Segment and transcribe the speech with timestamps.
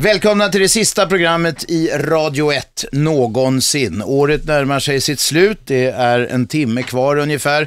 [0.00, 4.02] Välkomna till det sista programmet i Radio 1 någonsin.
[4.02, 7.66] Året närmar sig sitt slut, det är en timme kvar ungefär.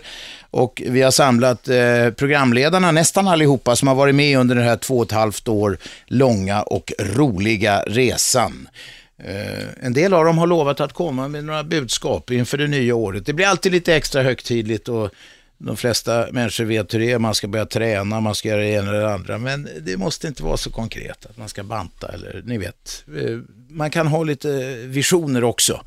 [0.52, 4.78] Och vi har samlat eh, programledarna, nästan allihopa, som har varit med under den här
[4.78, 8.70] två och ett halvt år långa och roliga resan.
[9.24, 12.96] Eh, en del av dem har lovat att komma med några budskap inför det nya
[12.96, 13.26] året.
[13.26, 15.10] Det blir alltid lite extra högtidligt och
[15.66, 18.68] de flesta människor vet hur det är, man ska börja träna, man ska göra det
[18.70, 22.08] ena eller det andra, men det måste inte vara så konkret att man ska banta
[22.08, 23.04] eller ni vet.
[23.18, 23.38] Eh,
[23.70, 25.84] man kan ha lite visioner också.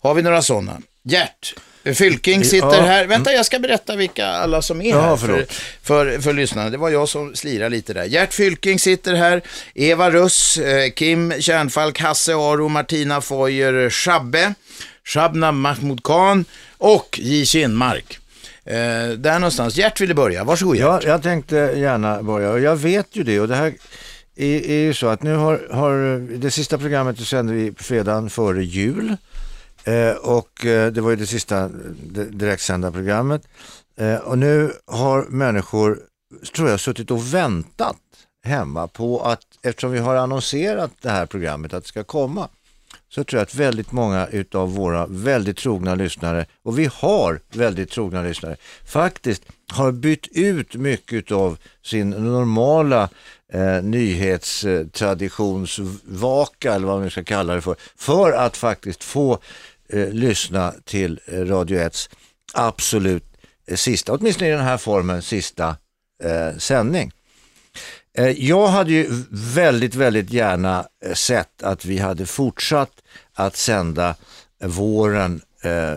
[0.00, 0.80] Har vi några sådana?
[1.02, 1.54] Gert,
[1.94, 2.82] Fylking sitter Ja.
[2.82, 3.06] här.
[3.06, 5.46] Vänta, jag ska berätta vilka alla som är Ja, här för,
[5.82, 6.70] för, för lyssnarna.
[6.70, 8.04] Det var jag som slirade lite där.
[8.04, 9.42] Gert Fylking sitter här,
[9.74, 14.54] Eva Russ, eh, Kim Kärnfalk, Hasse Aro, Martina Foyer, Shabbe,
[15.04, 16.44] Shabna Mahmoud Khan
[16.78, 17.44] och J.
[17.46, 18.19] Kinmark.
[18.70, 19.76] Eh, där någonstans.
[19.76, 20.44] Gert ville börja.
[20.44, 20.84] Varsågod Gert.
[20.84, 23.74] Ja, jag tänkte gärna börja och jag vet ju det och det här
[24.36, 28.30] är, är ju så att nu har, har det sista programmet det sände vi fredagen
[28.30, 29.16] före jul
[29.84, 31.68] eh, och eh, det var ju det sista
[32.30, 33.42] direktsända programmet
[33.96, 35.98] eh, och nu har människor,
[36.56, 37.96] tror jag, suttit och väntat
[38.44, 42.48] hemma på att eftersom vi har annonserat det här programmet att det ska komma
[43.10, 47.90] så tror jag att väldigt många utav våra väldigt trogna lyssnare, och vi har väldigt
[47.90, 53.08] trogna lyssnare, faktiskt har bytt ut mycket av sin normala
[53.52, 59.38] eh, nyhetstraditionsvaka, eller vad man nu ska kalla det för, för att faktiskt få
[59.88, 62.10] eh, lyssna till eh, Radio 1
[62.54, 63.24] absolut
[63.66, 65.76] eh, sista, åtminstone i den här formen, sista
[66.22, 67.12] eh, sändning.
[68.18, 72.90] Eh, Jag hade ju väldigt, väldigt gärna eh, sett att vi hade fortsatt
[73.34, 74.14] att sända
[74.64, 75.94] våren eh,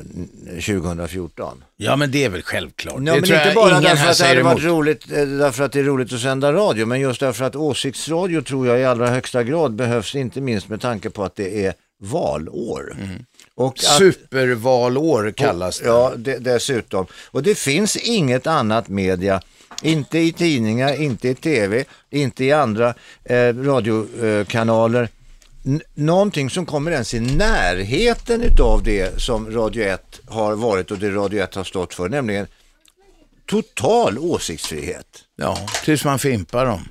[0.55, 1.63] 2014.
[1.77, 2.93] Ja, men det är väl självklart.
[2.93, 5.79] Ja, det men inte bara därför att det hade varit roligt, eh, därför att det
[5.79, 9.43] är roligt att sända radio, men just därför att åsiktsradio tror jag i allra högsta
[9.43, 12.95] grad behövs, inte minst med tanke på att det är valår.
[13.55, 15.85] Och att, Supervalår kallas det.
[15.85, 17.05] Ja, det, dessutom.
[17.31, 19.41] Och det finns inget annat media,
[19.81, 25.09] inte i tidningar, inte i tv, inte i andra eh, radiokanaler,
[25.65, 30.97] N- någonting som kommer ens i närheten utav det som Radio 1 har varit och
[30.97, 32.47] det Radio 1 har stått för, nämligen
[33.45, 35.23] total åsiktsfrihet.
[35.35, 36.81] Ja, tills man fimpar dem.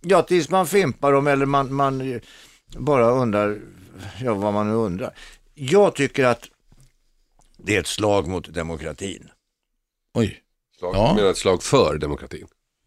[0.00, 2.20] Ja, tills man fimpar dem eller man, man
[2.76, 3.58] bara undrar
[4.20, 5.14] ja, vad man nu undrar.
[5.54, 6.44] Jag tycker att
[7.56, 9.30] det är ett slag mot demokratin.
[10.14, 10.40] Oj.
[10.92, 11.06] Slag, Ja.
[11.08, 12.46] Jag menar ett slag för demokratin.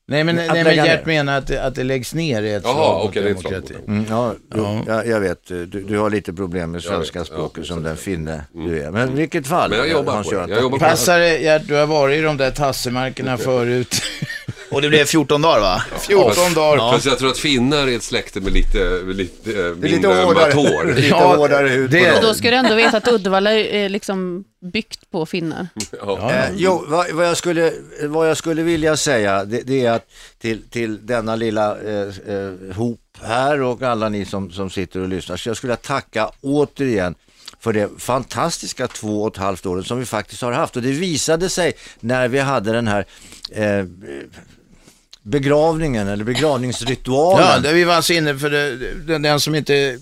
[0.09, 1.05] Nej, men, Att nej, men Gert ner.
[1.05, 3.51] menar att det, att det läggs ner i ett Jaha, slag mot är ett slag
[3.53, 3.73] demokrati.
[3.79, 4.93] mot Mm, ja, jo, Ja.
[4.95, 7.97] Jag, jag vet, du, du har lite problem med svenska vet, ja, språket som den
[7.97, 8.91] finne du är.
[8.91, 9.69] Men i vilket fall.
[9.69, 10.37] Men jag jobbar Hans på det.
[10.37, 10.79] Göran, Jag jobbar.
[10.79, 14.01] Passar det, Gert, du har varit i de där tassemarkerna förut.
[14.71, 15.83] Och det blev 14 dagar va?
[15.99, 16.91] 14 dagar.
[16.91, 19.73] Fast jag tror att finnar är ett släkte med lite, med lite eh, Det är
[19.75, 20.85] mindre lite hårdare, matår.
[20.95, 22.21] lite Ja, hårdare hud det- på Och dem.
[22.21, 25.67] då ska du ändå veta att Uddevalla är liksom byggt på finnar.
[26.01, 26.31] Ja.
[26.31, 27.73] Eh, jo, vad, vad, jag skulle,
[28.03, 30.05] vad jag skulle vilja säga det, det är att
[30.39, 35.07] till, till denna lilla eh, eh, hop här och alla ni som, som sitter och
[35.07, 37.15] lyssnar, så jag skulle vilja tacka återigen
[37.59, 40.75] för det fantastiska två och ett halvt åren som vi faktiskt har haft.
[40.75, 43.05] Och det visade sig när vi hade den här
[43.51, 43.85] eh,
[45.27, 47.47] begravningen eller begravningsritualen.
[47.47, 49.99] Ja, där vi var alltså inne för det, den, som inte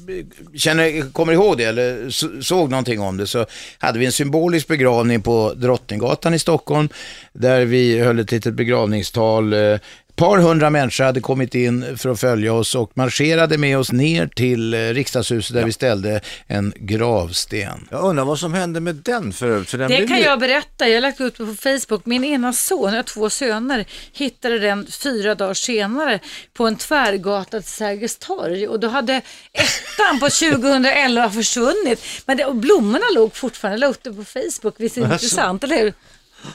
[0.55, 2.09] känner, kommer ihåg det eller
[2.41, 3.45] såg någonting om det så
[3.79, 6.89] hade vi en symbolisk begravning på Drottninggatan i Stockholm
[7.33, 9.53] där vi höll ett litet begravningstal.
[9.53, 9.77] Eh,
[10.15, 14.27] Par hundra människor hade kommit in för att följa oss och marscherade med oss ner
[14.27, 17.87] till eh, riksdagshuset där vi ställde en gravsten.
[17.91, 19.69] Jag undrar vad som hände med den för övrigt.
[19.69, 20.87] För den Det blev kan ju- jag berätta.
[20.87, 22.05] Jag har lagt ut på Facebook.
[22.05, 26.19] Min ena son, jag har två söner, hittade den fyra dagar senare
[26.53, 28.67] på en tvärgata till Sergels torg.
[28.67, 29.13] Och då hade
[29.53, 32.05] ettan på 2011 försvunnit.
[32.25, 33.75] Men det, och blommorna låg fortfarande.
[33.75, 34.75] Jag la upp det på Facebook.
[34.77, 35.93] Visst är det intressant, eller hur?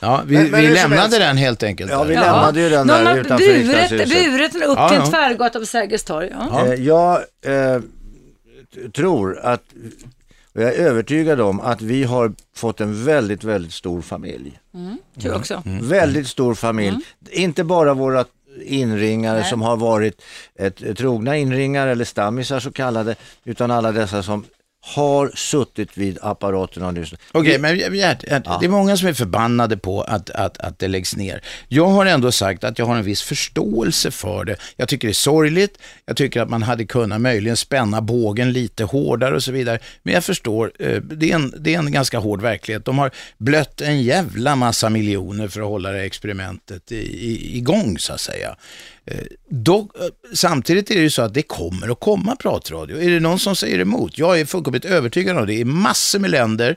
[0.00, 1.90] Ja, vi, Men- men vi lämnade helst- den helt enkelt.
[1.90, 2.20] Ja, vi där.
[2.20, 3.46] lämnade ju den Någon där utanför
[4.06, 5.04] burit den upp Ja, till ja.
[5.04, 6.30] en tvärgata på Sergels torg.
[6.32, 6.66] Ja.
[6.66, 7.80] Eh, Jag eh,
[8.94, 9.62] tror att,
[10.54, 14.58] och jag är övertygad om att vi har fått en väldigt, väldigt stor familj.
[15.20, 15.62] Tror jag också.
[15.82, 16.96] Väldigt stor familj.
[17.30, 18.24] Inte bara våra
[18.64, 20.22] inringare som har varit
[20.58, 23.14] ett, ett trogna inringare eller stammisar så kallade,
[23.44, 24.44] utan alla dessa som
[24.82, 27.20] har suttit vid apparaterna och lyssnat.
[27.32, 30.88] Okej, men Gert, Gert, det är många som är förbannade på att, att, att det
[30.88, 31.42] läggs ner.
[31.68, 34.56] Jag har ändå sagt att jag har en viss förståelse för det.
[34.76, 38.84] Jag tycker det är sorgligt, jag tycker att man hade kunnat möjligen spänna bågen lite
[38.84, 39.78] hårdare och så vidare.
[40.02, 42.84] Men jag förstår, eh, det är en, det är en ganska hård verklighet.
[42.84, 47.98] De har blött en jävla massa miljoner för att hålla det experimentet i, i, igång
[47.98, 48.56] så att säga.
[49.10, 49.16] Eh,
[49.48, 50.02] Dock, eh,
[50.34, 53.00] samtidigt är det ju så att det kommer att komma pratradio.
[53.02, 54.18] Är det någon som säger emot?
[54.18, 55.54] Jag är fullkomligt övertygad om det.
[55.54, 56.76] I massor med länder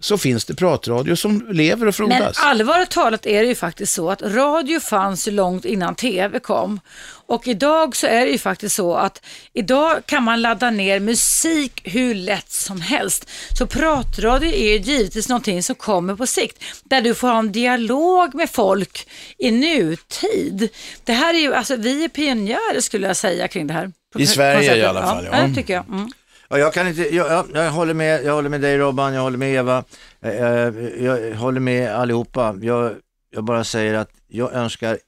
[0.00, 2.38] så finns det pratradio som lever och Men frodas.
[2.38, 6.80] allvarligt talat är det ju faktiskt så att radio fanns långt innan tv kom.
[7.26, 9.22] Och idag så är det ju faktiskt så att
[9.52, 13.30] idag kan man ladda ner musik hur lätt som helst.
[13.58, 16.62] Så pratradio är ju givetvis någonting som kommer på sikt.
[16.84, 19.08] Där du får ha en dialog med folk
[19.38, 20.68] i nutid.
[21.04, 23.92] Det här är ju, alltså vi är pionjärer skulle jag säga kring det här.
[24.18, 25.38] I Sverige i alla fall, ja.
[25.40, 25.84] Ja, det tycker jag.
[25.88, 26.10] Mm.
[26.48, 29.22] Ja, jag, kan inte, jag, jag, jag, håller med, jag håller med dig Robban, jag
[29.22, 29.84] håller med Eva,
[30.20, 32.56] eh, eh, jag håller med allihopa.
[32.62, 32.94] Jag,
[33.30, 34.98] jag bara säger att jag önskar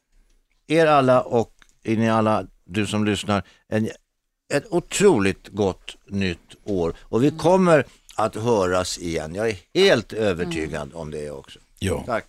[0.66, 1.52] er alla och
[1.84, 3.88] ni alla, du som lyssnar, en,
[4.54, 6.94] ett otroligt gott nytt år.
[7.00, 7.84] Och vi kommer
[8.16, 9.34] att höras igen.
[9.34, 11.58] Jag är helt övertygad om det också.
[11.78, 12.02] Ja.
[12.06, 12.26] Tack.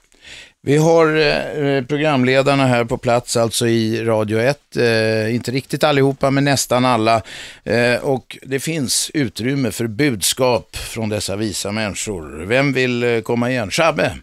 [0.63, 4.77] Vi har eh, programledarna här på plats, alltså i Radio 1.
[4.77, 7.21] Eh, inte riktigt allihopa, men nästan alla.
[7.63, 12.45] Eh, och det finns utrymme för budskap från dessa visa människor.
[12.45, 13.71] Vem vill eh, komma igen?
[13.71, 14.17] Shabbe?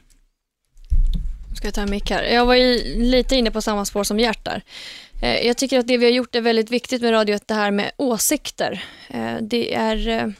[1.57, 2.23] Ska jag ta en mick här?
[2.23, 2.57] Jag var
[2.99, 4.63] lite inne på samma spår som Gert där.
[5.23, 7.55] Eh, jag tycker att det vi har gjort är väldigt viktigt med radio, 1, det
[7.55, 8.85] här med åsikter.
[9.09, 10.35] Eh, det är...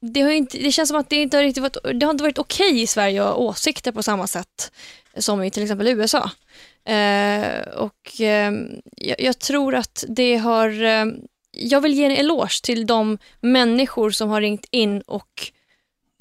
[0.00, 2.24] Det, har inte, det känns som att det inte har riktigt varit, det har inte
[2.24, 4.72] varit okej i Sverige att ha åsikter på samma sätt
[5.18, 6.30] som i till exempel USA.
[6.84, 8.52] Eh, och eh,
[8.96, 10.82] jag, jag tror att det har...
[10.84, 11.06] Eh,
[11.50, 15.50] jag vill ge en eloge till de människor som har ringt in och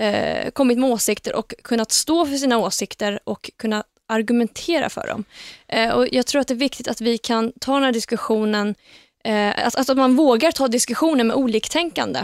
[0.02, 5.24] eh, kommit med åsikter och kunnat stå för sina åsikter och kunna argumentera för dem.
[5.68, 8.76] Eh, och Jag tror att det är viktigt att vi kan ta den här diskussionen,
[9.24, 12.20] eh, att, att man vågar ta diskussionen med oliktänkande.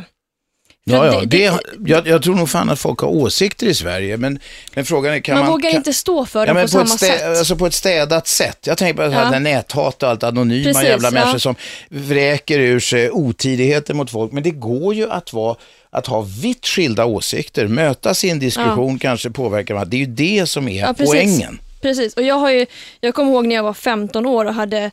[0.86, 1.20] Ja, ja.
[1.20, 1.60] det- Det,
[1.92, 4.40] jag, jag tror nog fan att folk har åsikter i Sverige, men,
[4.76, 5.52] men frågan är kan man, man...
[5.52, 7.24] vågar kan, inte stå för Ja, dem på, samma stä, sätt.
[7.38, 8.58] alltså på ett städat sätt.
[8.68, 9.34] Jag tänker på Ja.
[9.34, 9.40] ja.
[9.40, 11.12] näthat och allt, anonyma Precis, jävla ja.
[11.12, 11.56] människor som
[11.90, 14.32] vräker ur sig otidigheter mot folk.
[14.32, 15.56] Men det går ju att, vara,
[15.90, 19.90] att ha vitt skilda åsikter, mötas i en diskussion, kanske påverka varandra.
[19.90, 20.06] Det är ju
[20.40, 21.10] det som är Ja, precis.
[21.14, 21.60] poängen.
[21.82, 22.66] Precis, och jag, har ju,
[23.02, 24.92] jag kommer ihåg när jag var 15 år och hade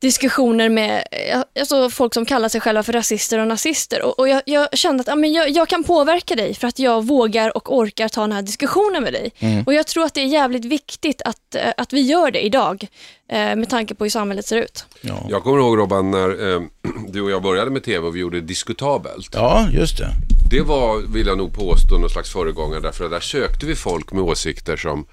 [0.00, 4.02] diskussioner med eh, alltså folk som kallar sig själva för rasister och nazister.
[4.02, 6.78] Och, och jag, jag kände att ja, men jag, jag kan påverka dig för att
[6.78, 9.32] jag vågar och orkar ta den här diskussionen med dig.
[9.66, 12.86] Och Jag tror att det är jävligt viktigt att, eh, att vi gör det idag
[13.32, 14.84] eh, med tanke på hur samhället ser ut.
[15.00, 15.26] Ja.
[15.30, 16.62] Jag kommer ihåg Robban när eh,
[17.08, 19.28] du och jag började med tv och vi gjorde Diskutabelt.
[19.32, 20.08] ja, just det.
[20.50, 24.12] Det var, vill jag nog påstå, någon slags föregångare därför att där sökte vi folk
[24.12, 25.06] med åsikter som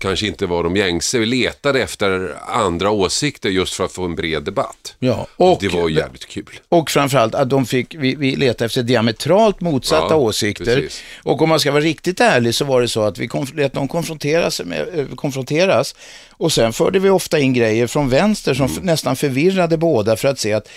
[0.00, 1.18] kanske inte var de gängse.
[1.18, 4.94] Vi letade efter andra åsikter just för att få en bred debatt.
[4.98, 5.26] Ja.
[5.36, 6.60] Och, det var jävligt kul.
[6.68, 10.64] och framförallt att de fick, vi, vi letade efter diametralt motsatta Ja, åsikter.
[10.64, 11.02] precis.
[11.22, 13.88] Och om man ska vara riktigt ärlig så var det så att vi lät dem
[13.88, 15.94] konfronteras, med, eh, konfronteras
[16.30, 18.82] och sen förde vi ofta in grejer från vänster som Mm.
[18.84, 20.68] nästan förvirrade båda för att se att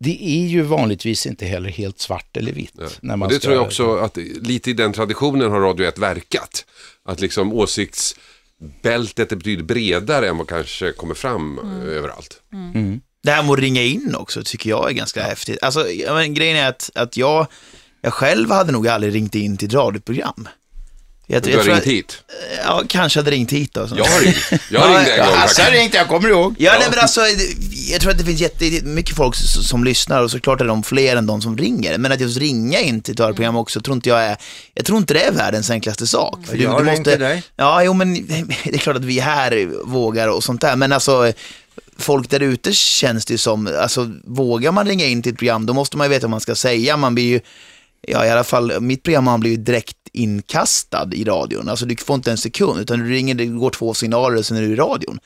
[0.00, 2.74] det är ju vanligtvis inte heller helt svart eller vitt.
[3.00, 5.86] När man Och det ska, tror jag också att lite i den traditionen har Radio
[5.88, 6.64] 1 verkat.
[7.04, 7.52] Att liksom
[8.62, 11.80] åsiktsbältet är betydligt bredare än vad kanske kommer fram Mm.
[11.88, 12.40] eh, överallt.
[13.22, 15.62] Det här med att ringa in också tycker jag är ganska häftigt.
[15.62, 17.46] Alltså, ja, men, grejen är att, att jag,
[18.00, 20.48] jag själv hade nog aldrig ringt in till ett radioprogram.
[21.28, 22.22] Jag, Du har tror ringt hit.
[22.64, 23.88] Ja, kanske hade ringt hit då.
[23.88, 23.96] så.
[23.96, 24.36] Jag har ringt.
[24.50, 25.70] Jag Ja, ringde en ja, gång Alltså, jag faktiskt.
[25.82, 26.54] ringde, jag kommer ihåg.
[26.58, 27.20] Ja, nej, men alltså,
[27.90, 31.16] jag tror att det finns jättemycket folk s- som lyssnar och såklart är de fler
[31.16, 31.98] än de som ringer.
[31.98, 34.36] Men att just ringa in till ett radioprogram också tror inte jag är,
[34.74, 36.38] jag tror inte det är världens enklaste sak.
[36.46, 37.42] För Jag har ringt till dig.
[37.56, 38.14] Ja, jo men
[38.64, 40.76] det är klart att vi här vågar och sånt där.
[40.76, 41.32] Men alltså,
[41.98, 45.66] folk där ute känns det ju som, alltså vågar man ringa in till ett program
[45.66, 46.96] då måste man ju veta vad man ska säga.
[46.96, 47.40] Man blir ju,
[48.06, 51.68] ja i alla fall, mitt program har blivit direkt inkastad i radion.
[51.68, 54.56] Alltså du får inte en sekund, utan du ringer, det går två signaler och sen
[54.56, 55.18] är du i radion.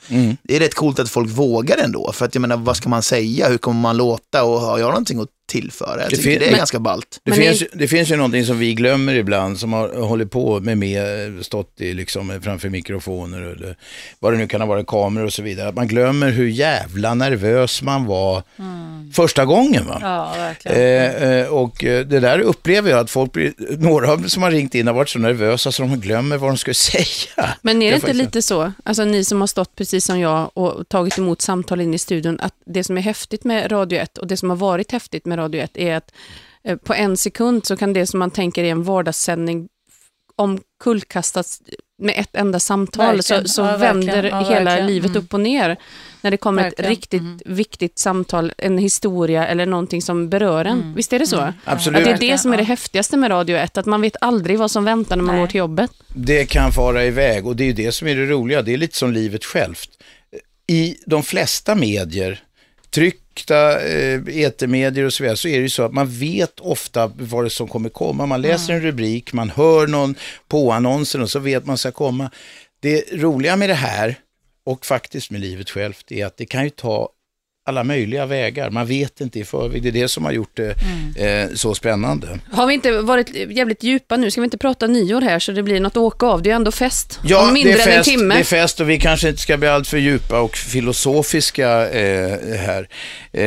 [0.42, 3.02] Det är rätt coolt att folk vågar ändå, för att jag menar, vad ska man
[3.02, 3.48] säga?
[3.48, 4.44] Hur kommer man låta?
[4.44, 6.00] Och har jag någonting att tillföra?
[6.00, 7.20] Jag Det tycker fin- det är men- ganska ballt.
[7.24, 10.78] Det finns, det finns ju någonting som vi glömmer ibland, som har hållit på med,
[10.78, 11.00] med
[11.44, 13.76] stått i, liksom, framför mikrofoner eller
[14.18, 15.68] vad det nu kan ha varit, kameror och så vidare.
[15.68, 18.42] Att man glömmer hur jävla nervös man var
[19.12, 19.86] första gången.
[19.86, 19.98] Va?
[20.02, 20.76] Ja, verkligen.
[20.76, 24.74] Eh, eh, och eh, det där upplever jag att folk blir, några som har ringt
[24.74, 27.04] in har varit så nervösa så de glömmer vad de ska säga.
[27.62, 30.50] Men är det inte faktiskt- lite så, alltså ni som har stått precis som jag
[30.54, 34.18] och tagit emot samtal in i studion, att det som är häftigt med Radio 1
[34.18, 36.12] och det som har varit häftigt med Radio 1 är att
[36.64, 39.68] eh, på en sekund så kan det som man tänker är en vardagssändning
[40.36, 41.62] omkullkastas
[41.98, 43.48] med ett enda samtal så, Verkligen.
[43.48, 44.22] så Ja, vänder.
[44.24, 44.86] Ja, hela verkligen.
[44.86, 45.22] livet Mm.
[45.22, 45.76] upp och ner.
[46.20, 46.84] När det kommer Verkligen.
[46.92, 50.94] ett riktigt viktigt samtal, en historia eller någonting som berör en.
[50.94, 51.52] Visst är det så?
[51.64, 51.98] Absolut.
[51.98, 54.58] Att det är det som är det häftigaste med Radio 1, att man vet aldrig
[54.58, 55.42] vad som väntar när man Nej.
[55.42, 55.90] går till jobbet.
[56.14, 58.62] Det kan fara iväg och det är ju det som är det roliga.
[58.62, 59.88] Det är lite som livet självt.
[60.66, 62.40] i de flesta medier,
[63.40, 67.12] tryckta eh, etermedier och så vidare, så är det ju så att man vet ofta
[67.16, 68.26] vad det som kommer komma.
[68.26, 70.14] Man läser en rubrik, man hör någon
[70.48, 72.30] på annonsen och så vet man ska komma.
[72.80, 74.14] Det roliga med det här,
[74.64, 77.08] och faktiskt med livet självt, är att det kan ju ta
[77.70, 78.70] alla möjliga vägar.
[78.70, 79.82] Man vet inte i förväg.
[79.82, 80.70] Det är det som har gjort det
[81.16, 82.38] eh, så spännande.
[82.52, 84.30] Har vi inte varit jävligt djupa nu?
[84.30, 86.42] Ska vi inte prata nyår här så det blir något att åka av?
[86.42, 87.20] Det är ju ändå fest.
[87.24, 88.34] Ja, Om mindre det är, än en fest, timme.
[88.34, 92.88] det är fest och vi kanske inte ska bli alltför djupa och filosofiska eh, här.
[93.32, 93.44] Eh,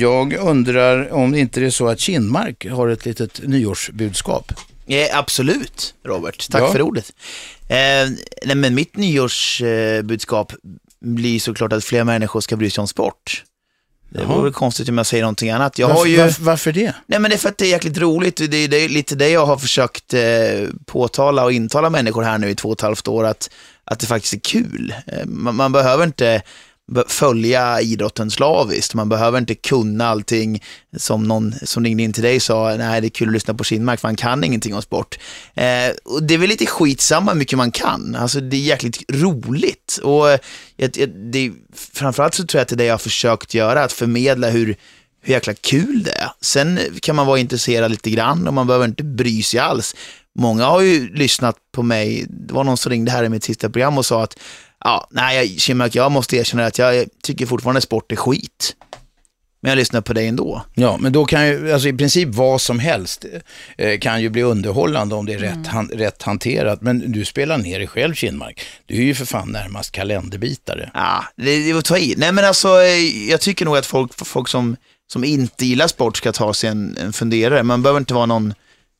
[0.00, 4.52] jag undrar om det inte är så att Kinmark har ett litet nyårsbudskap.
[4.88, 6.50] Eh, absolut, Robert.
[6.50, 6.72] Tack Ja.
[6.72, 7.12] för ordet.
[7.68, 7.76] Eh,
[8.44, 10.52] nej, men mitt nyårsbudskap eh, budskap
[11.00, 13.44] blir såklart att fler människor ska bry sig om sport.
[14.16, 14.36] Det Jaha.
[14.36, 15.78] vore konstigt om jag säger någonting annat.
[15.78, 16.16] Jag har varför, ju...
[16.16, 16.94] varför, varför det?
[17.06, 18.36] Nej men det är för att det är jäkligt roligt.
[18.36, 20.20] Det är, det är lite det jag har försökt eh,
[20.86, 23.50] påtala och intala människor här nu i två och ett halvt år, att,
[23.84, 24.94] att det faktiskt är kul.
[25.06, 26.42] Eh, man, man behöver inte
[27.08, 28.94] följa idrotten slaviskt.
[28.94, 30.62] Man behöver inte kunna allting
[30.96, 33.64] som någon som ringde in till dig sa, nej det är kul att lyssna på
[33.64, 35.18] Kinmark för han kan ingenting om sport.
[35.54, 38.14] Eh, och det är väl lite skitsamma hur mycket man kan.
[38.14, 40.00] Alltså det är jäkligt roligt.
[40.02, 40.28] Och
[40.76, 43.84] jag, jag, det, framförallt så tror jag att det är det jag har försökt göra,
[43.84, 44.76] att förmedla hur
[45.26, 46.30] hur jäkla kul det är.
[46.40, 49.94] Sen kan man vara intresserad lite grann och man behöver inte bry sig alls.
[50.34, 53.70] Många har ju lyssnat på mig, det var någon som ringde här i mitt sista
[53.70, 54.38] program och sa att
[54.86, 58.76] ja, nej, jag, Kinmark, jag måste erkänna att jag tycker fortfarande sport är skit.
[59.60, 60.62] Men jag lyssnar på dig ändå.
[60.74, 63.24] Ja, men då kan ju, alltså i princip vad som helst
[63.78, 66.82] eh, kan ju bli underhållande om det är rätt, han, rätt hanterat.
[66.82, 68.60] Men du spelar ner dig själv, Kinmark.
[68.86, 70.90] Du är ju för fan närmast kalenderbitare.
[70.94, 72.14] Ja, det, det var ta i.
[72.16, 74.76] Nej men alltså, eh, jag tycker nog att folk, folk som,
[75.12, 77.62] som inte gillar sport ska ta sig en, en funderare.
[77.62, 78.54] Man behöver inte vara någon,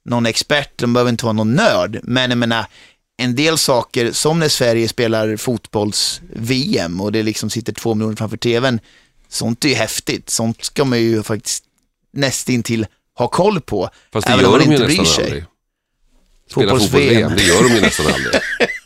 [0.04, 2.00] någon expert, man behöver inte vara någon nörd.
[2.02, 2.66] Men jag menar,
[3.16, 8.36] en del saker, som när Sverige spelar fotbolls-VM och det liksom sitter två miljoner framför
[8.36, 8.80] tvn,
[9.28, 10.30] sånt är ju häftigt.
[10.30, 11.64] Sånt ska man ju faktiskt
[12.12, 12.86] nästintill
[13.18, 13.90] ha koll på.
[14.12, 15.24] Fast det även om gör man de ju inte bryr nästan sig.
[15.24, 15.44] aldrig.
[16.50, 17.30] Spela Fotbolls-VM.
[17.30, 18.34] fotbolls-VM, det gör de ju nästan aldrig.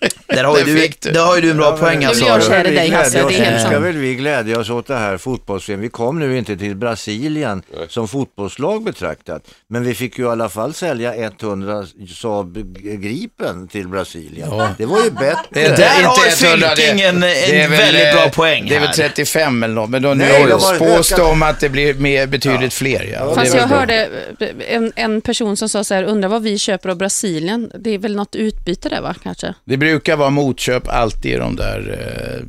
[0.30, 2.25] Där har du, där har ju du en bra poäng Nu alltså.
[2.25, 3.84] blir jag kär i vi dig, Hasse, det är helt ska sant.
[3.84, 8.08] väl vi glädja oss åt det här fotbolls Vi kom nu inte till Brasilien som
[8.08, 11.84] fotbollslag betraktat, men vi fick ju i alla fall sälja 100
[12.16, 12.58] Saab
[13.00, 14.49] Gripen till Brasilien.
[14.78, 15.37] Det var ju bättre.
[15.50, 18.80] Det är Där har 100, det- Fylking en- det väldigt eh, bra poäng Det är
[18.80, 18.94] väl här.
[18.94, 22.26] 35 eller något, men då, nu Nej, har spås det om att det blir mer,
[22.26, 23.10] betydligt fler.
[23.12, 23.34] Ja.
[23.34, 23.78] Fast det jag bra.
[23.78, 24.08] hörde
[24.40, 27.72] eh, en, en person som sa så här, undrar vad vi köper av Brasilien.
[27.78, 29.54] Det är väl något utbyte där va, kanske?
[29.64, 31.79] Det brukar vara motköp alltid i de där...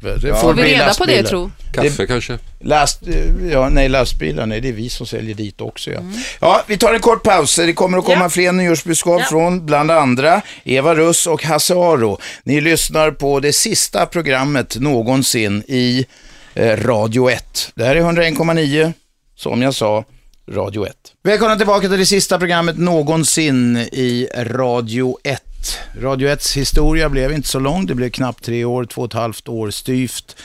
[0.02, 1.24] Eh, det Får vi reda på det lastbilar.
[1.24, 1.52] tro?
[1.74, 2.38] Kaffe kanske?
[2.60, 5.92] Last, eh, ja, nej, lastbilar, nej, det är vi som säljer dit också.
[5.92, 6.00] Ja.
[6.00, 6.14] Mm.
[6.40, 7.56] ja, vi tar en kort paus.
[7.56, 8.30] Det kommer att komma Ja.
[8.30, 9.28] fler nyårsbudskap Ja.
[9.30, 12.18] från bland andra Eva Russ och Hasse Aro.
[12.44, 16.06] Ni lyssnar på det sista programmet någonsin i
[16.54, 17.72] eh, Radio 1.
[17.76, 18.94] Det här är 101,9,
[19.36, 20.04] som jag sa,
[20.52, 20.94] Radio 1.
[21.24, 25.42] Välkomna tillbaka till det sista programmet någonsin i Radio 1.
[26.02, 29.14] Radio 1s historia blev inte så lång, det blev knappt tre år, två och ett
[29.14, 30.36] halvt år styvt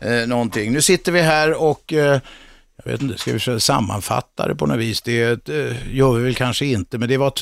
[0.00, 0.72] eh, någonting.
[0.72, 2.20] Nu sitter vi här och eh,
[2.84, 5.02] jag vet inte, ska vi försöka sammanfatta det på något vis?
[5.02, 7.32] Det eh, gör vi väl kanske inte, men det var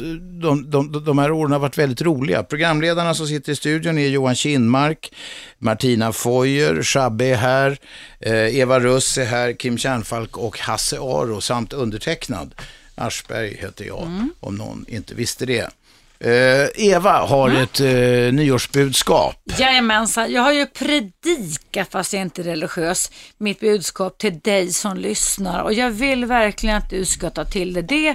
[0.40, 2.42] de, de, de här åren har varit väldigt roliga.
[2.42, 5.14] Programledarna som sitter i studion är Johan Kinmark,
[5.58, 7.78] Martina Foyer, Shabbe är här,
[8.20, 12.54] eh, Eva Russ är här, Kim Kärnfalk och Hasse Aro samt undertecknad.
[12.94, 15.70] Aschberg heter jag, om någon inte visste det.
[16.20, 19.36] Eh, Eva har ett eh, nyårsbudskap.
[19.58, 24.96] Jajamensan, jag har ju predikat, fast jag inte är religiös, mitt budskap till dig som
[24.96, 28.14] lyssnar och jag vill verkligen att du ska ta till dig det.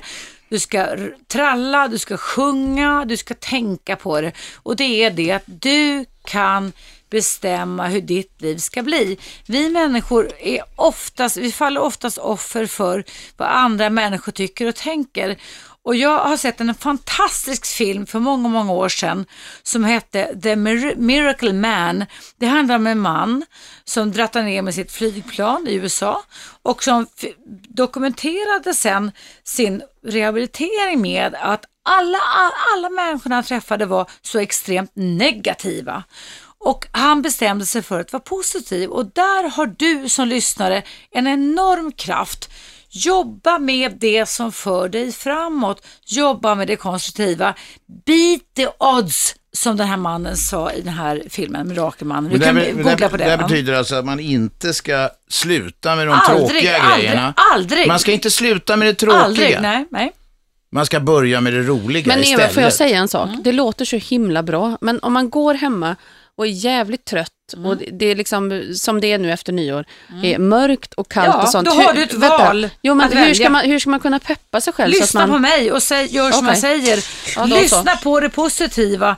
[0.49, 0.87] Du ska
[1.27, 6.05] tralla, du ska sjunga, du ska tänka på det och det är det att du
[6.25, 6.71] kan
[7.09, 9.17] bestämma hur ditt liv ska bli.
[9.45, 13.03] Vi människor är oftast, vi faller oftast offer för
[13.37, 15.37] vad andra människor tycker och tänker.
[15.83, 19.25] Och jag har sett en fantastisk film för många, många år sedan
[19.63, 20.55] som hette The
[20.95, 22.05] Miracle Man.
[22.39, 23.45] Det handlar om en man
[23.83, 26.23] som drattar ner med sitt flygplan i USA
[26.63, 27.07] och som
[27.69, 29.11] dokumenterade sen
[29.43, 32.17] sin rehabilitering med att alla,
[32.75, 36.03] alla människorna han träffade var så extremt negativa.
[36.59, 41.27] Och han bestämde sig för att vara positiv och där har du som lyssnare en
[41.27, 42.49] enorm kraft.
[42.91, 45.85] Jobba med det som för dig framåt.
[46.07, 47.53] Jobba med det konstruktiva.
[48.05, 52.31] Beat the odds som den här mannen sa i den här filmen, Mirakelmannen.
[52.31, 53.23] Du Men kan det, här- googla det, på det.
[53.23, 57.33] det här betyder alltså att man inte ska sluta med de Aldrig, tråkiga aldrig, grejerna.
[57.53, 57.87] aldrig.
[57.87, 59.19] Man ska inte sluta med det tråkiga.
[59.21, 60.11] Aldrig, nej, nej.
[60.71, 62.53] Man ska börja med det roliga Men Eva, istället.
[62.53, 63.29] får jag säga en sak?
[63.43, 65.95] Det låter så himla bra, men om man går hemma
[66.39, 67.31] och är jävligt trött
[67.65, 69.85] och det- är liksom som det är nu efter nyår,
[70.23, 71.65] är mörkt och kallt Ja, och sånt.
[71.67, 72.37] då har du ett vänta.
[72.37, 73.49] val Jo, men att hur ska, välja.
[73.49, 74.93] man, hur ska man kunna peppa sig själv?
[74.93, 76.49] så Lyssna att man, på mig och säg, gör som Okej.
[76.49, 77.03] jag säger.
[77.35, 77.61] Ja, då så.
[77.61, 79.15] Lyssna på det positiva.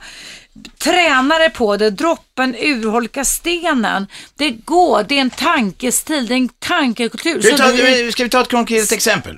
[0.77, 1.89] Träna dig på det.
[1.89, 4.07] Droppen urholkar stenen.
[4.37, 5.05] Det går.
[5.07, 6.27] Det är en tankestil.
[6.27, 7.41] Det är en tankekultur.
[7.41, 9.37] Ska vi, Så ta, du- ska vi ta ett konkret exempel?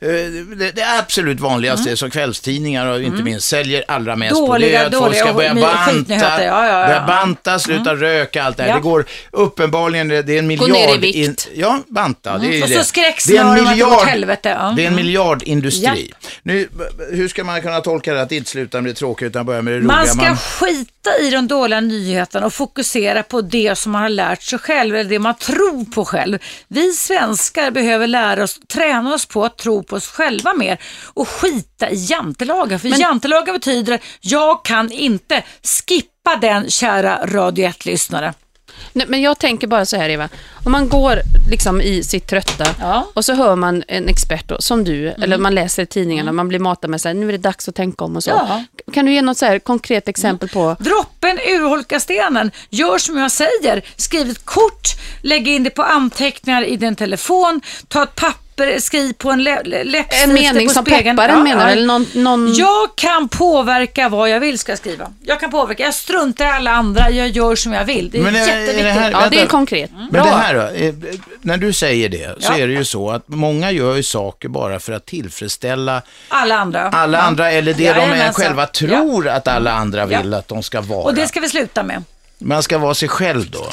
[0.00, 0.08] Eh,
[0.56, 4.86] Det, det absolut vanligaste som kvällstidningar och inte minst säljer allra mest på det Dåliga,
[4.86, 6.14] att folk dåliga ska börja banta.
[6.14, 6.86] Ja, ja, ja.
[6.86, 8.74] börja banta, sluta röka, allt det här.
[8.74, 10.70] Det går uppenbarligen, det är en miljard...
[10.70, 11.48] ner i vikt.
[11.54, 12.38] ja, banta.
[12.38, 14.48] Det är ju Och så skräcksnören en att det går åt helvete.
[14.48, 14.72] Ja.
[14.76, 16.12] det är en miljardindustri.
[16.42, 16.68] Nu,
[17.10, 19.62] hur ska man kunna tolka det att det inte slutar med det tråkiga utan börja
[19.62, 19.96] med det roliga?
[19.96, 24.42] Man ska skita i de dåliga nyheterna och fokusera på det som man har lärt
[24.42, 26.38] sig själv eller det man tror på själv.
[26.68, 30.78] Vi svenskar behöver lära oss, träna oss på att tro på oss själva mer
[31.14, 32.78] och skita i jantelagar.
[32.78, 38.34] För jantelagar betyder att jag kan inte skippa den kära Radio 1-lyssnare.
[38.92, 40.28] Nej, men jag tänker bara så här Eva,
[40.64, 41.20] om man går
[41.50, 42.94] liksom i sitt trötta Ja.
[42.94, 43.04] Mm.
[43.14, 46.48] och så hör man en expert då, som du, eller man läser i tidningarna, man
[46.48, 48.30] blir matad med så här, nu är det dags att tänka om och så.
[48.30, 48.64] Ja.
[48.92, 52.50] Kan du ge något så konkret exempel på Droppen urholkar stenen.
[52.70, 53.82] Gör som jag säger.
[53.96, 54.88] Skriv ett kort,
[55.22, 58.49] lägg in det på anteckningar i din telefon, ta ett papper,
[58.80, 61.16] skriv på en lä- lä- läppstift en mening på som spegeln.
[61.16, 61.72] peppar en Ja, menar ja.
[61.72, 62.54] Eller någon, någon...
[62.54, 65.06] Jag kan påverka vad jag vill ska jag skriva.
[65.22, 65.82] Jag kan påverka.
[65.82, 67.10] Jag struntar i alla andra.
[67.10, 68.10] Jag gör som jag vill.
[68.10, 68.92] Det är Men är- är det jätteviktigt.
[68.94, 69.90] här- Ja, det är konkret.
[69.92, 70.24] Men Bra.
[70.24, 70.94] det här då, eh,
[71.40, 72.58] när du säger det så Ja.
[72.58, 76.80] är det ju så att många gör ju saker bara för att tillfredsställa Alla andra.
[76.88, 77.22] alla Ja.
[77.24, 78.34] andra eller det de är Jajamensan.
[78.34, 80.20] själva tror att alla andra Ja.
[80.22, 81.02] vill att de ska vara.
[81.04, 82.02] Och det ska vi sluta med.
[82.38, 83.66] Man ska vara sig själv då.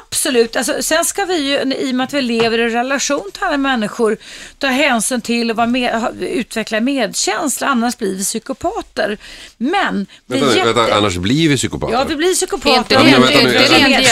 [0.00, 0.56] Absolut.
[0.56, 3.58] Alltså, sen ska vi ju, i och med att vi lever i relation till andra
[3.58, 4.16] människor,
[4.58, 9.18] ta hänsyn till och vara med, utveckla medkänsla, annars blir vi psykopater.
[9.56, 10.72] Men är Vänta, jätte...
[10.72, 11.94] vänta, annars blir vi psykopater.
[11.94, 12.78] Ja, vi blir psykopater.
[12.78, 13.28] Inte vänta.
[13.28, 14.02] diagnos?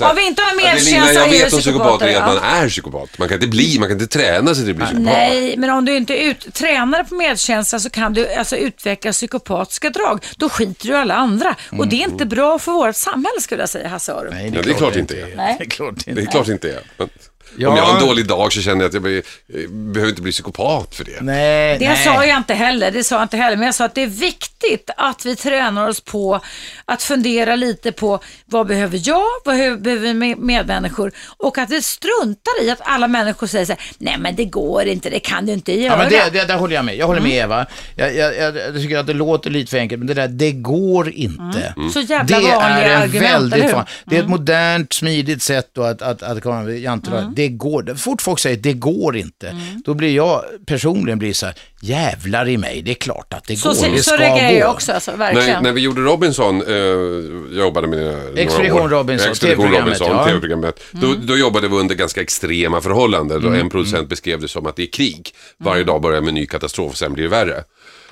[0.00, 0.10] Jag.
[0.10, 2.36] Om vi inte har lilla medkänsla jag är vi vet om psykopater är att man
[2.36, 2.64] psykopater.
[2.64, 3.18] är psykopat.
[3.18, 5.12] Man kan inte bli, man kan inte träna sig till att bli psykopat.
[5.12, 9.90] Nej, men om du inte ut, tränar på medkänsla så kan du alltså utveckla psykopatiska
[9.90, 10.24] drag.
[10.36, 11.56] Då skiter du i alla andra.
[11.78, 14.30] Och det är inte bra för vårt samhälle skulle jag säga, Hasse Aro.
[14.30, 15.36] Nej, Ja, det är klart är.
[15.36, 15.56] Nej.
[15.58, 16.12] Det är klart inte.
[16.12, 16.82] Det är klart inte är.
[17.58, 17.68] Ja.
[17.68, 19.22] Om jag har en dålig dag så känner jag att jag blir,
[19.54, 21.20] eh, behöver inte bli psykopat för det.
[21.20, 22.04] Nej, Det nej.
[22.04, 24.06] sa jag inte heller, det sa jag inte heller, men jag sa att det är
[24.06, 26.40] viktigt att vi tränar oss på
[26.84, 31.82] att fundera lite på vad behöver jag, vad behöver behöver med- medmänniskor och att vi
[31.82, 35.46] struntar i att alla människor säger så här, nej men det går inte, det kan
[35.46, 35.92] du inte göra.
[35.92, 36.96] Ja, men det, det, där håller jag med.
[36.96, 37.44] Jag håller med Mm.
[37.44, 37.66] Eva.
[37.96, 40.52] Jag, jag, jag, jag tycker att det låter lite för enkelt, men det där, det
[40.52, 41.74] går inte.
[41.76, 41.90] Mm.
[41.90, 43.70] Så jävla Det vanliga är en argument, väldigt eller hur?
[43.72, 43.76] Mm.
[43.76, 43.86] van...
[44.06, 47.32] Det är ett modernt, smidigt sätt då att, att, att komma med jantelag.
[47.40, 47.94] Det går.
[47.96, 49.82] Fort folk säger det går inte, Mm.
[49.84, 53.56] då blir jag personligen blir så här, jävlar i mig, det är klart att det
[53.56, 53.74] Så, går.
[53.74, 54.58] så, det så ska reagerar gå.
[54.58, 55.48] jag också, alltså, verkligen.
[55.48, 58.88] När, när vi gjorde Robinson, eh, jag jobbade med det några Expedition år.
[58.88, 60.24] Robinson, Expedition TV-programmet, Robinson, ja.
[60.26, 60.80] TV-programmet.
[60.92, 63.40] Då, då jobbade vi under ganska extrema förhållanden.
[63.42, 65.30] Då Mm, en producent beskrev det som att det är krig.
[65.58, 67.64] Varje dag börjar med en ny katastrof sen blir det värre.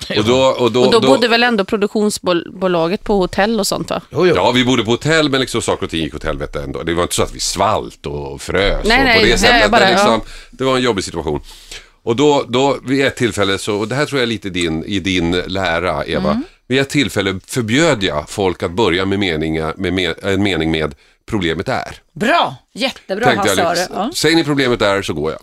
[0.17, 4.01] Och då, och då, Och då bodde väl ändå produktionsbolaget på hotell och sånt va?
[4.09, 4.35] Jo, jo.
[4.35, 6.83] Ja, vi bodde på hotell men liksom saker och ting gick åt helvete ändå.
[6.83, 8.85] Det var inte så att vi svalt och frös.
[8.87, 9.61] Nej, och nej, på det nej, sättet.
[9.61, 10.31] jag bara- det, liksom, ja.
[10.51, 11.41] det var en jobbig situation.
[12.03, 14.83] Och då, då vid ett tillfälle, så, och det här tror jag är lite din,
[14.85, 16.31] i din lära Eva.
[16.31, 16.43] Mm.
[16.67, 20.95] Vid ett tillfälle förbjöd jag folk att börja med, meningar, med, med en mening med
[21.29, 21.95] problemet är.
[22.13, 25.39] Bra, jättebra Hasse liksom, Ja, Säger ni problemet är så går jag.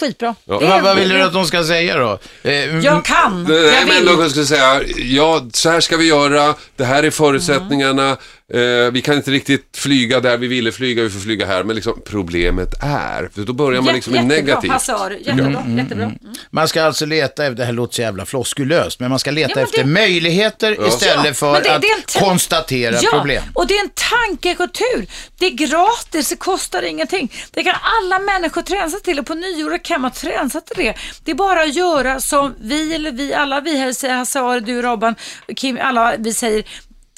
[0.00, 0.34] Skitbra.
[0.44, 0.58] Ja.
[0.58, 2.18] Det är- Vad, vad vill du att de ska säga då?
[2.42, 4.16] Eh, Jag kan, Nej, jag men vill.
[4.16, 8.16] de skulle säga, ja, så här ska vi göra, det här är förutsättningarna,
[8.54, 11.76] eh, vi kan inte riktigt flyga där vi ville flyga, vi får flyga här, men
[11.76, 14.70] liksom problemet är, för då börjar man liksom med Jättebra, negativt.
[14.72, 15.14] Hasse Aro.
[15.20, 16.04] Jättebra, jättebra.
[16.04, 16.18] Mm.
[16.50, 19.50] Man ska alltså leta efter, det här låter så jävla floskulöst, men man ska leta
[19.50, 22.96] Ja, men efter det- möjligheter istället Ja, för men det- att det är en konstatera
[23.02, 23.42] Ja, problem.
[23.54, 23.90] och det är en
[24.38, 25.06] tankekultur.
[25.38, 27.32] Det är gratis, det kostar ingenting.
[27.50, 30.84] Det kan alla människor träna sig till och på nyår kan man träna sig till
[30.84, 30.94] det.
[31.24, 34.60] Det är bara att göra som vi, eller vi, alla vi här säger, Hasse Aro,
[34.60, 35.14] du, Robban,
[35.56, 36.64] Kim, alla vi säger,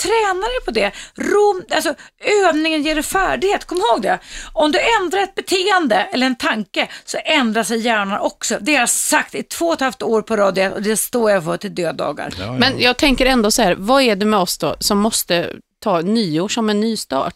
[0.03, 0.93] Träna dig på det.
[1.15, 1.95] Rom, alltså,
[2.49, 3.65] övningen ger dig färdighet.
[3.65, 4.19] Kom ihåg det.
[4.53, 8.59] Om du ändrar ett beteende eller en tanke så ändrar sig hjärnan också.
[8.61, 11.31] Det har jag sagt i två och ett halvt år på radio och det står
[11.31, 12.59] jag för till döddagar.
[12.59, 15.51] Men jag tänker ändå så här, vad är det med oss då som måste
[15.83, 17.35] ta nyår som en ny start?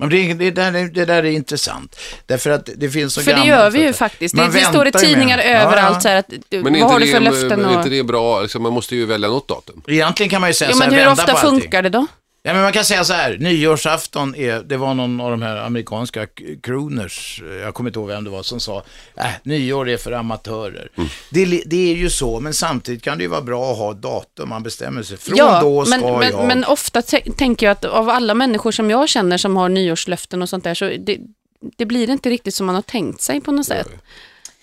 [0.00, 1.96] Men det, det, där, är- det där är intressant.
[2.26, 4.36] Därför att det finns så För det gör vi ju faktiskt.
[4.36, 5.00] Det, det står i med.
[5.02, 6.00] tidningar Ja, överallt ja.
[6.00, 7.64] så här att, Men vad är har du för det, löften?
[7.64, 7.74] är Och...
[7.74, 9.82] inte det bra, liksom, man måste ju välja något datum.
[9.88, 11.60] Egentligen kan man ju säga Jo, så här, men hur ofta på allting.
[11.60, 12.06] funkar det då?
[12.48, 15.56] Ja, men man kan säga så här, nyårsafton är, det var någon av de här
[15.56, 16.26] amerikanska
[16.62, 18.84] crooners, jag kommer inte ihåg vem det var, som sa,
[19.16, 20.88] äh, nyår är för amatörer.
[20.96, 21.08] Mm.
[21.30, 24.48] Det, det är ju så, men samtidigt kan det ju vara bra att ha datum,
[24.48, 25.16] man bestämmer sig.
[25.16, 26.46] Från då ska men, men, jag...
[26.46, 27.02] men ofta
[27.36, 30.74] tänker jag att av alla människor som jag känner som har nyårslöften och sånt där,
[30.74, 31.18] så det,
[31.76, 33.88] det blir inte riktigt som man har tänkt sig på något sätt.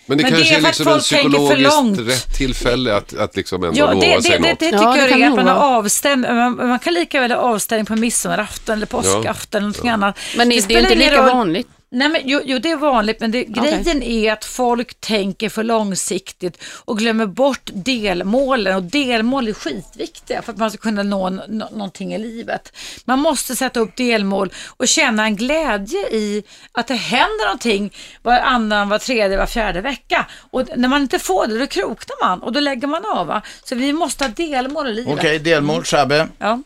[0.08, 1.98] Men det Men det kanske är är att liksom en psykologiskt långt.
[1.98, 4.58] rätt tillfälle att, att liksom ändå Ja, lova det, det, sig det, något.
[4.58, 5.76] det tycker Ja, det jag kan är att man har vara.
[5.78, 10.18] avstämd, man, man kan lika väl ha avstämning på midsommarafton eller påskafton eller någonting annat.
[10.36, 11.68] Men det, det är inte lika vanligt.
[11.90, 15.62] Nej, men, jo, jo, det är vanligt, men det, grejen är att folk tänker för
[15.64, 18.76] långsiktigt och glömmer bort delmålen.
[18.76, 22.72] Och delmål är skitviktiga för att man ska kunna nå någonting i livet.
[23.04, 28.88] Man måste sätta upp delmål och känna en glädje i att det händer någonting varannan,
[28.88, 30.26] var tredje, var fjärde vecka.
[30.50, 33.26] Och när man inte får det, då kroknar man och då lägger man av.
[33.26, 33.42] Va?
[33.64, 35.14] Så vi måste ha delmål i livet.
[35.14, 36.28] Okej, delmål, Shabbe.
[36.38, 36.62] Ja.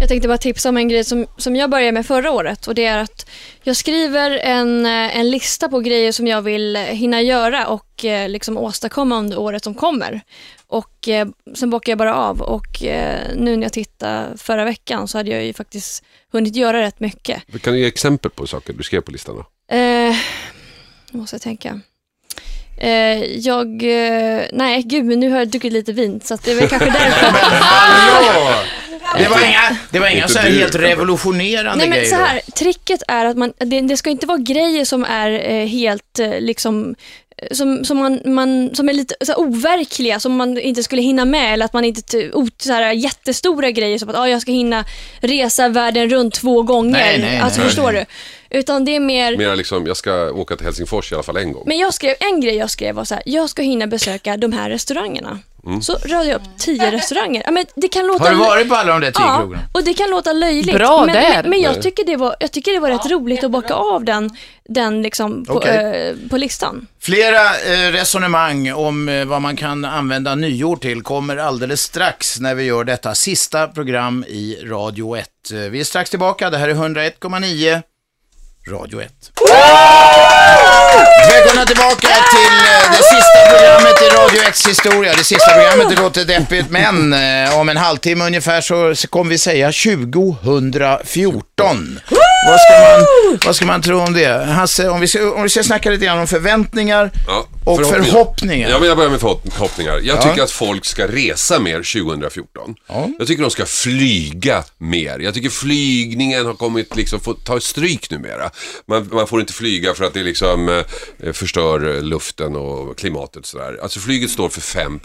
[0.00, 2.74] Jag tänkte bara tipsa om en grej som, som jag började med förra året och
[2.74, 3.26] det är att
[3.62, 8.28] jag skriver en, eh, en lista på grejer som jag vill hinna göra och eh,
[8.28, 10.20] liksom åstadkomma under året som kommer.
[10.66, 15.08] Och eh, sen bockar jag bara av och eh, nu när jag tittade förra veckan
[15.08, 17.42] så hade jag ju faktiskt hunnit göra rätt mycket.
[17.62, 19.74] Kan du ge exempel på saker du skrev på listan då?
[19.76, 20.16] Eh,
[21.10, 21.80] nu måste jag tänka.
[22.78, 26.50] Eh, jag, eh, nej gud men nu har jag druckit lite vin så att det
[26.50, 28.85] är väl kanske därför.
[29.18, 32.40] Det var inga, det var inga så här helt revolutionerande Nej men grejer så här,
[32.54, 36.40] tricket är att man, det, det ska inte vara grejer som är eh, helt eh,
[36.40, 36.94] liksom
[37.42, 41.02] eh, som, som, man, man, som är lite så här, overkliga, som man inte skulle
[41.02, 44.42] hinna med eller att man inte, o- så här, jättestora grejer som att ah, jag
[44.42, 44.84] ska hinna
[45.20, 46.90] resa världen runt två gånger.
[46.92, 47.68] Nej, nej, alltså nej.
[47.68, 48.04] förstår du?
[48.50, 51.52] Utan det är mer, Mer liksom, jag ska åka till Helsingfors i alla fall en
[51.52, 51.62] gång.
[51.66, 54.52] men jag skrev, en grej jag skrev var så här, jag ska hinna besöka de
[54.52, 55.38] här restaurangerna.
[55.66, 55.82] Mm.
[55.82, 57.42] Så radade jag upp tio restauranger.
[57.44, 59.62] Ja, men det kan låta Har du varit på alla de där tio Ja, krogarna?
[59.72, 60.74] och det kan låta löjligt.
[60.76, 61.42] Bra men, där.
[61.42, 64.04] men, men jag, tycker det var, jag tycker det var rätt roligt att bocka av
[64.04, 64.30] den,
[64.68, 65.76] den liksom på, Okej.
[65.76, 66.86] eh, på listan.
[67.00, 72.54] Flera eh, resonemang om eh, vad man kan använda nyår till kommer alldeles strax när
[72.54, 75.28] vi gör detta sista program i Radio 1.
[75.52, 77.82] Eh, Vi är strax tillbaka, det här är 101,9
[78.68, 79.08] Radio 1.
[81.30, 85.12] Välkomna tillbaka till eh, det sista programmet i Radio 1s historia.
[85.12, 89.30] Det sista programmet, det låter deppigt, men eh, om en halvtimme ungefär så så kommer
[89.30, 92.00] vi säga 2014.
[92.46, 93.06] Vad ska, man,
[93.44, 94.44] vad ska man tro om det?
[94.44, 98.68] Hasse, om vi ska, om vi ska snacka lite grann om förväntningar Ja, och förhoppningar.
[98.70, 99.92] Ja, men jag börjar med förhoppningar.
[100.02, 100.22] Jag Ja.
[100.22, 102.74] tycker att folk ska resa mer 2014.
[102.88, 103.08] Ja.
[103.18, 105.18] Jag tycker de ska flyga mer.
[105.18, 108.50] Jag tycker flygningen har kommit liksom, få ta stryk numera.
[108.88, 110.68] Man, man får inte flyga för att det liksom
[111.22, 113.78] eh, förstör luften och klimatet och sådär.
[113.82, 114.98] Alltså flyget står för 5%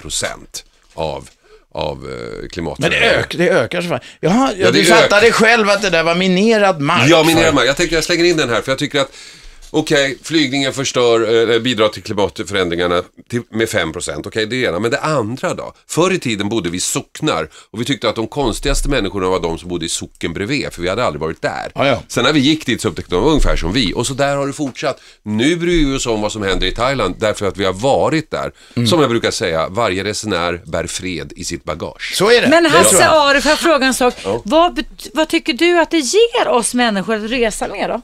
[0.94, 1.30] av,
[1.74, 2.80] av eh, klimatet.
[2.80, 4.00] Men det, ök, det ökar så fan.
[4.20, 7.10] Jaha, ja, du fattade själv att det där var minerad mark.
[7.10, 7.68] Ja, min för- mark.
[7.68, 9.12] Jag tänkte jag slänger in den här för jag tycker att
[9.74, 14.24] Okej, flygningen förstör, eh, bidrar till klimatförändringarna till, med 5%.
[14.28, 14.80] Okej, det ena.
[14.80, 15.74] Men det andra då?
[15.88, 19.40] Förr i tiden bodde vi i socknar och vi tyckte att de konstigaste människorna var
[19.40, 21.72] de som bodde i socken bredvid, för vi hade aldrig varit där.
[21.76, 22.04] Ja, ja.
[22.08, 24.48] Sen när vi gick dit så upptäckte de ungefär som vi och så där har
[24.48, 25.00] det fortsatt.
[25.24, 28.32] Nu bryr vi oss om vad som händer i Thailand därför att vi har varit
[28.32, 28.52] där.
[28.76, 28.88] Mm.
[28.88, 32.14] Som jag brukar säga, varje resenär bär fred i sitt bagage.
[32.18, 32.48] Så är det.
[32.48, 33.08] Men Hasse.
[33.10, 34.14] Aro, får jag fråga en sak?
[34.44, 38.02] Vad, bet- vad tycker du att det ger oss människor att resa mer då?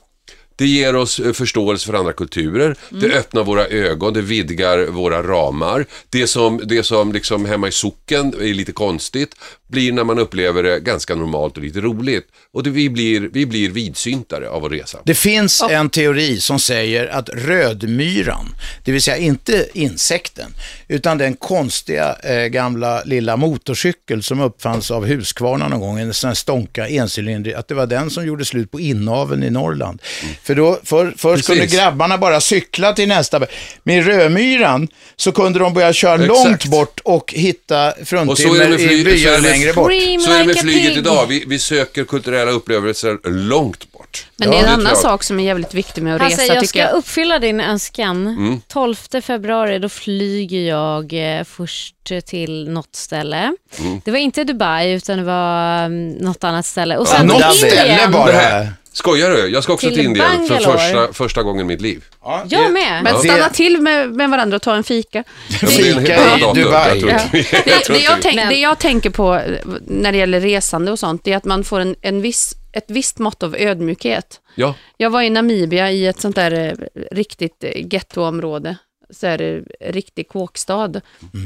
[0.57, 5.23] Det ger oss eh, förståelse för andra kulturer, det öppnar våra ögon, det vidgar våra
[5.23, 5.85] ramar.
[6.09, 9.35] Det som, det som liksom hemma i socken är lite konstigt
[9.67, 12.27] blir när man upplever det ganska normalt och lite roligt.
[12.53, 14.99] Och det, vi, blir, vi blir vidsyntare av att resa.
[15.03, 20.53] Det finns en teori som säger att rödmyran, det vill säga inte insekten,
[20.87, 26.27] utan den konstiga eh, gamla lilla motorcykel som uppfanns av Husqvarna någon gång, en sån
[26.27, 30.01] här stånka encylindrig, att det var den som gjorde slut på inaveln i Norrland.
[30.47, 33.41] För då, för, först kunde grabbarna bara cykla till nästa.
[33.83, 36.27] Med rödmyran så kunde de börja köra Exakt.
[36.45, 39.91] långt bort och hitta fruntimmer i byar längre bort.
[40.25, 44.27] Så är det med flyget idag, vi, vi söker kulturella upplevelser långt bort.
[44.37, 44.97] Men det är Ja, en annan jag.
[44.97, 46.93] sak som är jävligt viktig med att Alltså, resa jag ska jag.
[46.93, 48.27] uppfylla din önskan.
[48.27, 48.61] Mm.
[48.67, 53.53] 12 februari då flyger jag eh, först till något ställe.
[53.79, 54.01] Mm.
[54.05, 56.97] Det var inte Dubai utan det var mm, något annat ställe.
[56.97, 58.25] Och Ja, sen något till ställe bara.
[58.31, 59.47] Det här, skojar du?
[59.47, 60.77] Jag ska också Till till Indien för Bangalore.
[60.77, 62.03] första, första gången i mitt liv.
[62.23, 63.03] Ja, Jag med.
[63.03, 63.19] Men Ja.
[63.19, 65.23] stanna till med, med varandra och ta en fika.
[65.49, 66.63] Ja, men det är en helt Fika annan i datum.
[66.63, 66.99] Dubai.
[66.99, 68.79] Jag tror inte vi- Det, jag tror det, inte jag vi- tänk, Men- det jag
[68.79, 69.57] tänker på eh,
[69.87, 72.85] när det gäller resande och sånt, det är att man får en, en viss, ett
[72.87, 74.41] visst mått av ödmjukhet.
[74.55, 78.77] Ja, Jag var i Namibia i ett sånt där eh, riktigt eh, gettoområde,
[79.09, 80.91] så är det riktig kåkstad.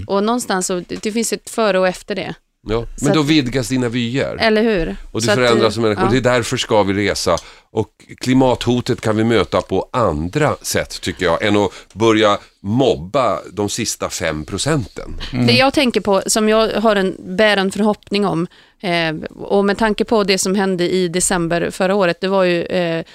[0.07, 2.33] Och någonstans så, det, det finns ett före och efter det.
[2.67, 2.85] Ja.
[2.97, 4.37] Så Men då att- vidgas dina vyer.
[4.39, 4.95] Eller hur?
[5.11, 6.05] Och Så det att, förändras som människor.
[6.05, 6.11] ja.
[6.11, 7.37] Det är därför ska vi resa.
[7.71, 7.87] Och
[8.21, 11.43] klimathotet kan vi möta på andra sätt tycker jag.
[11.43, 15.21] Än att börja mobba de sista fem procenten.
[15.47, 18.47] Det jag tänker på, som jag har en, bär en förhoppning om,
[18.81, 22.63] eh, och med tanke på det som hände i december förra året, det var ju
[22.63, 23.05] eh,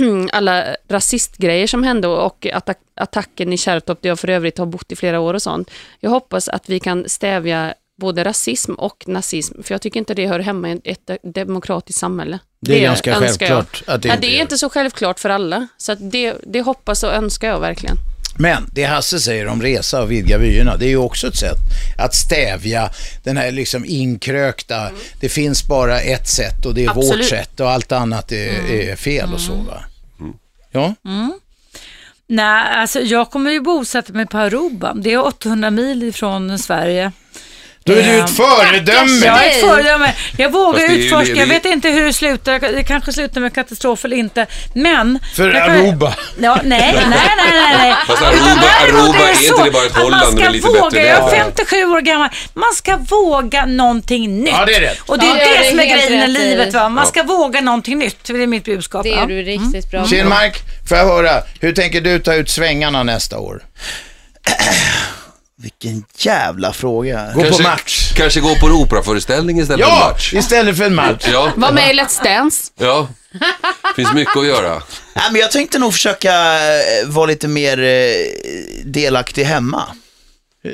[0.32, 4.92] alla rasistgrejer som hände och attack, attacken i Kärrtorp, där jag för övrigt har bott
[4.92, 5.70] i flera år och sånt.
[6.00, 10.26] Jag hoppas att vi kan stävja både rasism och nazism, för jag tycker inte det
[10.26, 12.38] hör hemma i ett demokratiskt samhälle.
[12.60, 13.94] Det är ganska önskar självklart jag.
[13.94, 14.42] att det inte det är gör.
[14.42, 17.96] inte så självklart för alla, så att det, det hoppas och önskar jag verkligen.
[18.38, 21.58] Men det Hasse säger om resa och vidga vyerna, det är ju också ett sätt
[21.98, 22.90] att stävja
[23.24, 27.28] den här liksom inkrökta, det finns bara ett sätt och det är vårt Absolut.
[27.28, 29.84] sätt och allt annat är, är fel och så va.
[30.70, 30.94] Ja,
[32.28, 34.94] Nej, alltså jag kommer ju bosätta mig på Aruba.
[34.94, 37.12] Det är 800 mil ifrån Sverige.
[37.86, 39.26] Då är du Ehm, ett föredöme.
[39.26, 40.12] Jag är ett föredöme.
[40.38, 41.34] Jag vågar utforska.
[41.34, 42.58] Jag vet inte hur det slutar.
[42.60, 44.46] Det kanske slutar med katastrof eller inte.
[44.72, 45.18] Men...
[45.36, 46.14] För kan- Aruba.
[46.40, 47.18] Ja, nej, nej, nej,
[47.52, 47.76] nej.
[47.78, 47.94] nej.
[48.06, 51.06] Fast Aruba- Aruba är inte det bara ett Holland man ska med lite våga, bättre
[51.06, 51.44] Jag är väder?
[51.44, 52.28] 57 år gammal.
[52.54, 54.52] Man ska våga någonting nytt.
[54.52, 54.98] Ja, det är rätt.
[55.06, 56.74] Och det är Ja, det det är som är grejen i livet.
[56.74, 56.88] Va?
[56.88, 58.24] Man ska våga någonting nytt.
[58.24, 59.02] Det är mitt budskap.
[59.02, 59.22] Det ja.
[59.22, 60.06] är du riktigt bra.
[60.06, 60.56] Kinmark,
[60.88, 63.62] får jag höra, hur tänker du ta ut svängarna nästa år?
[65.62, 67.32] Vilken jävla fråga.
[67.34, 68.12] Gå på match.
[68.16, 70.34] Kanske gå på en operaföreställning istället för en Ja, match.
[70.34, 71.24] istället för en match.
[71.32, 72.72] Ja, Var med i Let's Dance.
[72.78, 73.08] ja.
[73.96, 74.82] finns mycket att göra.
[75.14, 78.14] Nej, men jag tänkte nog försöka eh, vara lite mer eh,
[78.84, 79.82] delaktig hemma.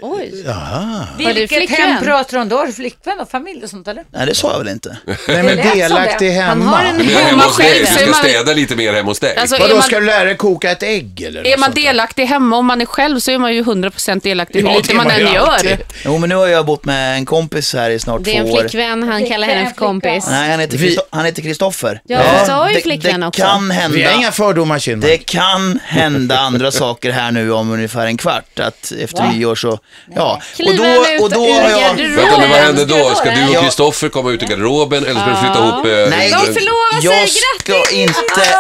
[0.03, 0.43] Oj.
[0.47, 1.07] Jaha.
[1.19, 2.57] Du Vilket hem pratar du om då?
[2.57, 4.05] Har du flickvän och familj och sånt eller?
[4.11, 4.97] Nej, det sa jag väl inte.
[5.29, 6.41] Nej men delaktig det.
[6.41, 6.77] Han hemma.
[6.77, 8.77] har en Om hemma man hos dig, själv du så är ska man- städa lite
[8.77, 9.37] mer hemma hos dig.
[9.37, 11.41] Alltså, är Vadå, man, ska du lära dig koka ett ägg eller?
[11.47, 11.83] är något man sånt där?
[11.83, 14.89] delaktig hemma, om man är själv, så är man ju 100% delaktig hur Ja, lite
[14.89, 15.79] det är man man än ju gör.
[16.05, 18.49] Jo, men nu har jag bott med en kompis här i snart Det är två
[18.49, 18.61] en år.
[18.61, 20.27] flickvän, han kallar Det är henne en för kompis.
[20.31, 22.01] Nej, han heter, Vi- Christo- han heter Kristoffer.
[22.05, 23.43] Ja, du har ju det, flickvän det också.
[23.43, 23.97] kan hända.
[23.97, 25.27] Vi har inga fördomar Det Kinmark.
[25.27, 28.59] kan hända andra saker här nu om ungefär en kvart.
[28.61, 29.79] Att efter nyår så,
[30.15, 30.41] ja.
[30.67, 30.85] Och då,
[31.25, 31.95] och då ur har jag...
[31.95, 33.15] Vänta nu, vad händer då?
[33.15, 33.63] Ska du och.
[33.65, 35.87] Kristoffer komma ut i garderoben eller ska du flytta ihop?
[35.87, 38.55] eh, Nej, De förlovar sig, jag ska inte...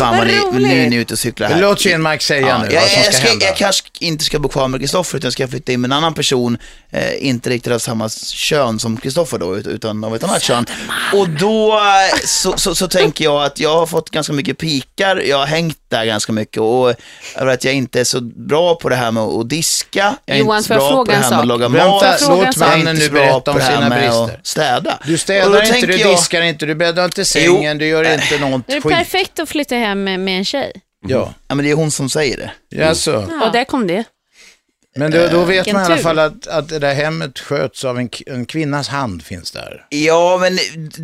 [0.00, 1.60] Fan vad ni, nu är ni ute och cyklar här.
[1.60, 3.46] Låt Kinmark säga Ja, nu jag, vad som jag, ska ska, hända.
[3.46, 6.14] jag kanske inte ska bo kvar med Kristoffer utan ska flytta in med en annan
[6.14, 6.58] person,
[6.90, 10.66] eh, inte riktigt av samma kön som Kristoffer då, ut- utan av ett annat kön.
[11.14, 15.16] Och då eh, så, så, så tänker jag att jag har fått ganska mycket pikar,
[15.16, 16.94] jag har hängt där ganska mycket och
[17.36, 20.40] över att jag inte är så bra på det här med att diska, jag är
[20.40, 22.20] Johan, inte så bra på det här med att laga mat.
[22.28, 24.40] Låt mannen inte nu så bra berätta på om det här sina med att brister.
[24.42, 24.98] städa.
[25.04, 28.14] Du Och då städar inte, du jag- diskar inte, du bäddar inte sängen, du gör
[28.14, 28.92] inte något Det är skit.
[28.92, 30.72] perfekt att flytta hem med, med en tjej.
[31.08, 32.84] Ja, Ja, men det är hon som säger det.
[32.88, 33.16] alltså.
[33.46, 34.04] Och där kom det.
[34.96, 37.84] Men då, då vet Vilken man i alla fall att, att det där hemmet sköts
[37.84, 39.84] av en, k- en kvinnas hand finns där.
[39.88, 40.58] Ja, men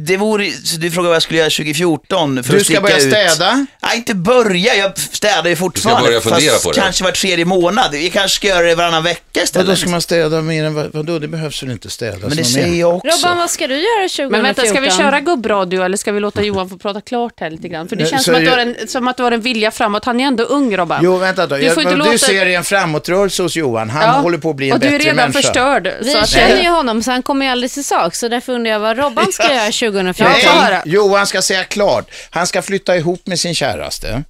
[0.07, 2.81] det vore, så du frågar vad jag skulle göra 2014 för Du att ska sticka
[2.81, 3.03] börja ut.
[3.03, 3.67] städa?
[3.83, 4.75] Nej, inte börja.
[4.75, 6.09] Jag städar ju fortfarande.
[6.09, 6.81] börja fundera fast på det.
[6.81, 7.95] kanske var tredje månad.
[7.95, 9.79] Jag kanske ska göra det varannan vecka istället.
[9.79, 11.19] ska man städa mer än vad, vadå?
[11.19, 13.17] Det behövs väl inte städas Men det säger jag också.
[13.17, 14.33] Robban, vad ska du göra 2014?
[14.33, 17.51] Men vänta, ska vi köra gubbradio eller ska vi låta Johan få prata klart här
[17.51, 17.89] lite grann?
[17.89, 19.41] För det Eh, känns så som att, du har en, som att du har en
[19.41, 20.05] vilja framåt.
[20.05, 21.01] Han är ändå ung, Robban.
[21.05, 21.57] Jo, vänta då.
[21.57, 23.91] Du Jag, får inte vad du låta- ser i en framåtrörelse hos Johan.
[23.91, 25.43] Han Ja, håller på att bli en Och du bättre är redan människa.
[25.43, 25.89] förstörd.
[26.03, 28.15] Vi så att, känner ju honom så han kommer ju aldrig till sak.
[28.15, 30.35] Så därför undrar jag vad Robban ska göra 2014.
[30.43, 30.83] Ja, få höra.
[30.87, 32.11] Johan ska säga klart.
[32.31, 34.23] Han ska flytta ihop med sin käraste.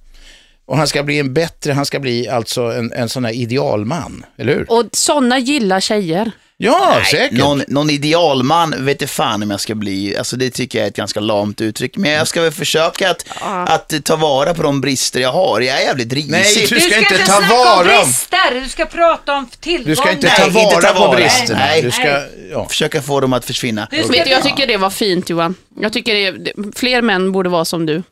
[0.65, 4.25] Och han ska bli en bättre, han ska bli alltså en, en sån här idealman,
[4.37, 4.71] eller hur?
[4.71, 6.31] och sådana gillar tjejer.
[6.59, 7.37] Ja, säkert.
[7.37, 10.17] Någon, någon idealman vet inte fan om jag ska bli.
[10.17, 11.97] Alltså det tycker jag är ett ganska lamt uttryck.
[11.97, 13.25] Men jag ska väl försöka att,
[13.69, 15.61] att ta vara på de brister jag har.
[15.61, 16.31] Jag är jävligt risig.
[16.31, 18.05] Nej, du Du ska ska inte inte ta vara om...
[18.05, 19.89] brister, du ska prata om tillgångar.
[19.89, 21.15] Du ska inte Nej, ta inte vara ta på vara.
[21.15, 21.59] bristerna.
[21.59, 21.81] Nej.
[21.81, 22.67] Du ska, ja.
[22.69, 23.87] Försöka få dem att försvinna.
[23.91, 25.55] Du ska- Vet du, jag tycker det var fint, Johan.
[25.81, 28.03] Jag tycker det, fler män borde vara som du.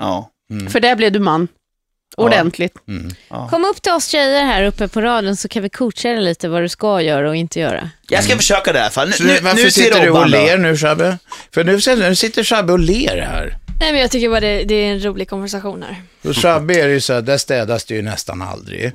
[0.00, 0.30] Ja.
[0.70, 1.48] För där blev du man.
[2.16, 2.74] Ordentligt.
[3.50, 6.48] Kom upp till oss tjejer här uppe på radion så kan vi coacha dig lite
[6.48, 7.90] vad du ska göra och inte göra.
[8.08, 9.08] Jag ska försöka det i alla fall.
[9.08, 11.18] Nu, Så nu, nu, varför nu sitter du och ler nu, Shabbe?
[11.54, 13.56] För nu, nu sitter Shabbe och ler här.
[13.80, 16.02] Nej, men jag tycker bara det, det är en rolig konversation här.
[16.30, 18.92] Och Shabbe är det ju så här, där städas det ju nästan aldrig.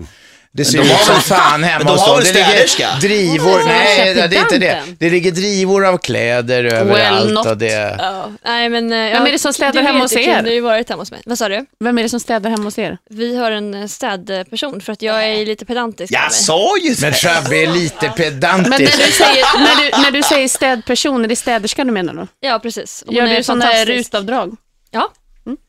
[0.56, 2.24] Det ser de ut som fan hemma men de hos har dem.
[2.24, 4.82] väl Det ligger drivor, Ja, nej det är inte det.
[5.00, 7.46] Det ligger drivor av kläder överallt not.
[7.46, 7.96] och det...
[8.00, 10.42] Ja, nej, men, eh, Vem ja, är det som städar hemma hos er?
[10.42, 11.22] Du har ju varit hemma hos mig.
[11.26, 11.66] Vad sa du?
[11.80, 12.98] Vem är det som städar hemma hos er?
[13.10, 16.14] Vi har en eh, städperson för att jag är lite pedantisk.
[16.14, 17.18] Jag sa ju Men det.
[17.18, 19.06] Shabbe är lite Men när pedantisk.
[19.06, 22.28] du säger, när du, när du säger städperson, är det städerska du menar då?
[22.40, 23.04] Ja, precis.
[23.06, 24.56] Hon Gör är du sådana här rutavdrag?
[24.92, 25.12] Ja,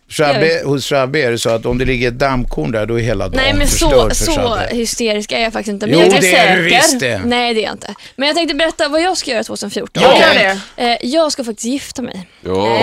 [0.08, 3.02] Shabbe, hos Shabbe är det så att om det ligger ett dammkorn där, då är
[3.02, 5.86] hela dagen Nej men så, för så hysterisk är jag faktiskt inte.
[5.86, 7.18] Men Jo, jag är det är du visst det.
[7.24, 7.94] Nej det är jag inte.
[8.16, 10.02] Men jag tänkte berätta vad jag ska göra 2014.
[10.02, 10.20] Ja.
[10.20, 10.60] Gör det.
[10.76, 12.28] Eh, jag ska faktiskt gifta mig.
[12.40, 12.78] Ja.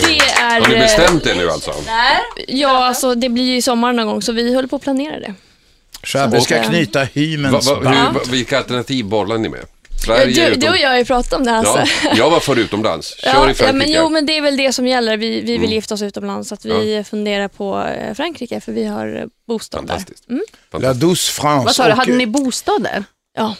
[0.00, 0.60] Det är...
[0.60, 1.74] Har ni eh, bestämt det nu alltså?
[2.48, 5.20] Ja, alltså det blir ju i sommar någon gång så vi håller på att planera
[5.20, 5.34] det.
[6.02, 7.96] Shabbe ska knyta hymens va, band.
[7.96, 9.60] hur, va, vilka alternativ bollar ni med?
[10.04, 10.60] Sverige, Du, utom...
[10.60, 11.64] du och jag har ju pratat om det här.
[11.64, 12.08] Ja, så.
[12.16, 13.16] jag var för utomlands.
[13.22, 13.72] Kör Ja, i ja, Frankrike.
[13.72, 15.16] men jo, men det är väl det som gäller.
[15.16, 15.70] Vi, vi vill Mm.
[15.72, 19.82] gifta oss utomlands, så att vi funderar på eh, Frankrike, för vi har eh, bostad
[19.82, 19.88] där.
[19.88, 20.28] Fantastiskt.
[20.28, 20.42] Mm.
[20.50, 21.00] La Fantastiskt.
[21.00, 21.64] Douce France.
[21.66, 23.04] Vad sa du, hade ni bostad där?
[23.36, 23.54] Ja.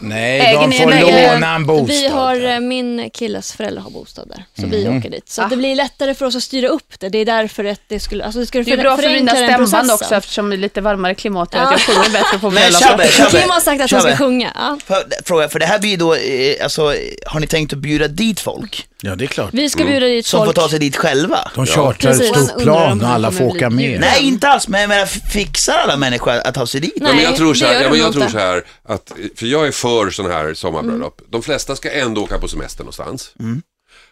[0.00, 1.88] Nej, Äger de får en egen- låna en bostad.
[1.96, 4.98] Vi har, eh, min killes föräldrar har bostad där, så vi Mhm.
[4.98, 5.28] åker dit.
[5.28, 7.08] Så att det blir lättare för oss att styra upp det.
[7.08, 9.90] Det är därför att det skulle, alltså det skulle Det är bra för den stämband
[9.90, 11.64] också eftersom det är lite varmare klimat och Ja.
[11.64, 12.82] att jag sjunger bättre på Men bröllop.
[12.82, 14.52] Shabbe, Shabbe, Kim har sagt att han ska sjunga.
[14.54, 14.78] Ja.
[14.86, 16.94] För, fråga, för det här blir då, eh, alltså,
[17.26, 18.84] har ni tänkt att bjuda dit folk?
[19.02, 19.50] Ja, det är klart.
[19.52, 20.56] Vi ska bjuda dit Som får folk.
[20.56, 21.50] ta sig dit själva?
[21.54, 24.00] De chartrar ett stort plan och alla får åka med.
[24.00, 26.92] Nej, inte alls, men jag menar, fixar alla människor att ta sig dit?
[26.96, 29.72] Ja, men jag tror så här, jag nog tror så här att, för jag är
[29.72, 31.20] för sådana här sommarbröllop.
[31.20, 31.30] Mm.
[31.30, 33.34] De flesta ska ändå åka på semester någonstans.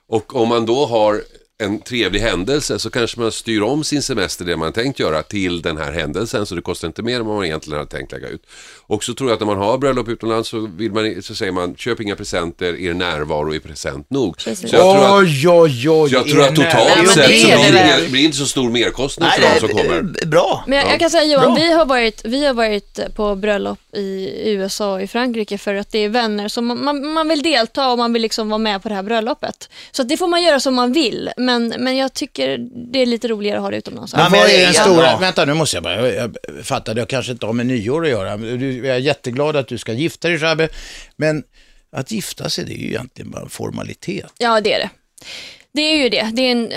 [0.08, 1.22] Och om man då har
[1.58, 5.62] en trevlig händelse så kanske man styr om sin semester, det man tänkt göra, till
[5.62, 8.28] den här händelsen så det kostar inte mer än vad man egentligen hade tänkt lägga
[8.28, 8.42] ut.
[8.86, 11.52] Och så tror jag att när man har bröllop utomlands så, vill man, så säger
[11.52, 14.40] man, köp inga presenter, er närvaro är present nog.
[14.40, 14.70] Så jag Precis.
[14.70, 16.10] tror att, Oj, oj, oj.
[16.12, 18.70] jag tror att totalt men sett det så det blir det, blir inte så stor
[18.70, 20.26] merkostnad Nej, för de som kommer.
[20.26, 20.64] bra.
[20.66, 20.90] Men jag, Ja.
[20.90, 21.64] jag kan säga Johan, Bra.
[21.64, 25.92] vi har, varit, vi har varit på bröllop i USA och i Frankrike för att
[25.92, 28.82] det är vänner som man, man, man vill delta och man vill liksom vara med
[28.82, 29.70] på det här bröllopet.
[29.92, 32.58] Så att det får man göra som man vill, men, men jag tycker
[32.92, 34.14] det är lite roligare att ha det utomlands.
[34.14, 35.16] Men vad är jag- den stora, ja.
[35.20, 38.28] vänta nu måste jag bara, jag fattar det kanske inte har med nyår att göra.
[38.28, 40.68] Jag är jätteglad att du ska gifta dig Shabbe,
[41.16, 41.42] men
[41.92, 44.32] att gifta sig det är ju egentligen bara en formalitet.
[44.38, 44.90] Ja, det är det.
[45.72, 46.30] Det är ju det.
[46.32, 46.72] Det är en...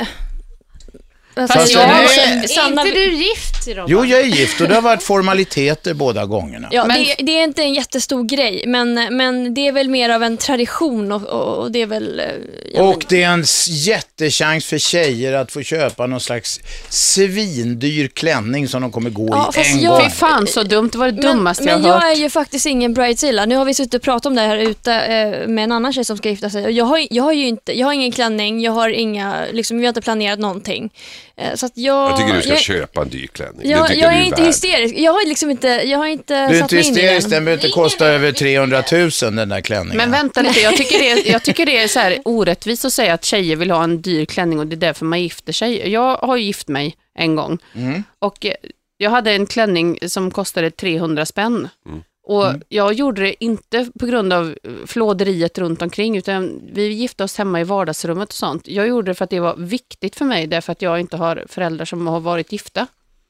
[1.33, 1.83] Alltså, Fast jag-.
[1.89, 3.85] Är Sanna- inte du gift Robban?
[3.87, 6.67] Jo, jag är gift och det har varit formaliteter båda gångerna.
[6.71, 10.09] Ja, Men- det, det är inte en jättestor grej, men, men det är väl mer
[10.09, 11.23] av en tradition och,
[11.59, 12.19] och, det är väl...
[12.19, 12.25] eh,
[12.73, 18.67] ja, Och det är en jättechans för tjejer att få köpa någon slags svindyr klänning
[18.67, 20.09] som de kommer gå Ja, i fast en jag- gång.
[20.09, 22.17] Fy fan så dumt, det var det Men, dummaste jag men har jag hört.
[22.17, 23.45] är ju faktiskt ingen bridezilla.
[23.45, 26.05] Nu har vi suttit och pratat om det här ute eh, med en annan tjej
[26.05, 26.71] som ska gifta sig.
[26.71, 29.83] Jag har, jag har ju inte, jag har ingen klänning, jag har inga, liksom, vi
[29.85, 30.89] har inte planerat någonting.
[31.39, 32.09] Eh, så att jag...
[32.11, 33.69] Jag tycker du ska jag, köpa en dyr klänning.
[33.69, 34.47] Jag, jag är är inte värd.
[34.47, 34.95] hysterisk.
[34.97, 38.07] Jag har liksom inte, jag har inte Du är inte hysterisk, den behöver inte kosta
[38.07, 39.97] över 300 000 den där klänningen.
[39.97, 42.93] Men vänta lite, jag tycker det är, jag tycker det är så här orättvist att
[42.93, 45.89] säga att tjejer vill ha en dyr klänning och det är därför man gifter sig.
[45.89, 48.03] Jag har ju gift mig en gång Mm.
[48.19, 48.53] och eh,
[48.97, 51.69] jag hade en klänning som kostade 300 spänn.
[52.29, 57.23] Och jag gjorde det inte på grund av eh, flåderiet runt omkring utan vi gifte
[57.23, 58.67] oss hemma i vardagsrummet och sånt.
[58.67, 61.45] Jag gjorde det för att det var viktigt för mig därför att jag inte har
[61.49, 62.87] föräldrar som har varit gifta.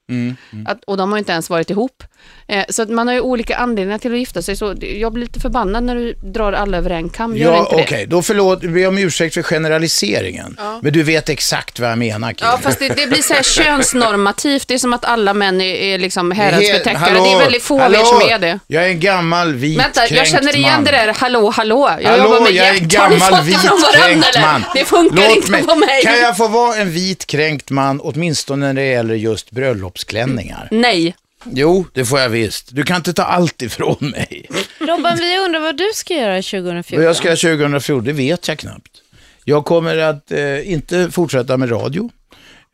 [0.09, 0.35] Mm.
[0.67, 2.03] Att, och de har inte ens varit ihop.
[2.47, 4.55] Eh, så man har ju olika anledningar till att gifta sig.
[4.55, 7.37] Så jag blir lite förbannad när du drar alla över en kam.
[7.37, 10.57] Gör Ja, okej, då förlåt, jag om ursäkt för generaliseringen.
[10.81, 12.47] Men du vet exakt vad jag menar, Kim.
[12.47, 14.67] Ja, fast det, det blir så här könsnormativt.
[14.67, 17.13] Det är som att alla män är, är liksom häradsbetäckare.
[17.13, 18.59] Det är väldigt få av er som är det.
[18.67, 20.83] Jag är en gammal vit Vänta, jag känner igen man.
[20.83, 21.91] det där hallå, hallå.
[22.01, 24.41] Jag Hallå, jobbar med jag är en gammal vit kränkt eller?
[24.41, 24.63] man.
[24.75, 26.03] Det funkar Låt inte mig, på mig.
[26.03, 29.51] Kan jag få vara en vit kränkt man, åtminstone när det gäller just
[29.99, 30.67] bröllopsklänningar?
[30.71, 31.15] Nej.
[31.45, 32.75] Jo, det får jag visst.
[32.75, 34.45] Du kan inte ta allt ifrån mig.
[34.79, 36.97] Robban, vi undrar vad du ska göra 2014.
[36.97, 39.01] Vad jag ska göra 2014, det vet jag knappt.
[39.45, 42.09] Jag kommer att eh, inte fortsätta med radio.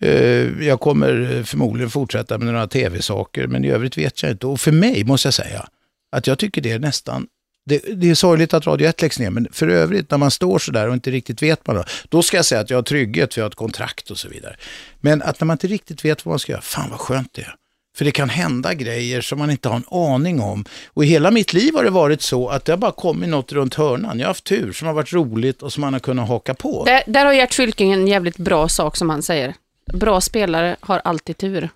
[0.02, 4.48] Eh, jag kommer eh, förmodligen fortsätta med några tv-saker, men i övrigt vet jag inte.
[4.48, 5.68] Och för mig måste jag säga
[6.12, 7.28] att jag tycker det är nästan
[7.66, 10.60] det, det är sorgligt att Radio 1 läggs ner, men för övrigt när man står
[10.60, 12.78] så där och inte riktigt vet vad man har, då ska jag säga att jag
[12.78, 14.56] har trygghet för jag har ett kontrakt och så vidare.
[15.02, 17.42] Men att när man inte riktigt vet vad man ska göra, fan vad skönt det
[17.42, 17.56] är.
[17.98, 20.66] För det kan hända grejer som man inte har en aning om.
[20.88, 23.52] Och i hela mitt liv har det varit så att det har bara kommit något
[23.52, 24.20] runt hörnan.
[24.20, 26.84] Jag har haft tur som har varit roligt och som man har kunnat haka på.
[26.86, 29.54] Där, där har Gert Fylking en jävligt bra sak som han säger.
[29.94, 31.70] Bra spelare har alltid tur.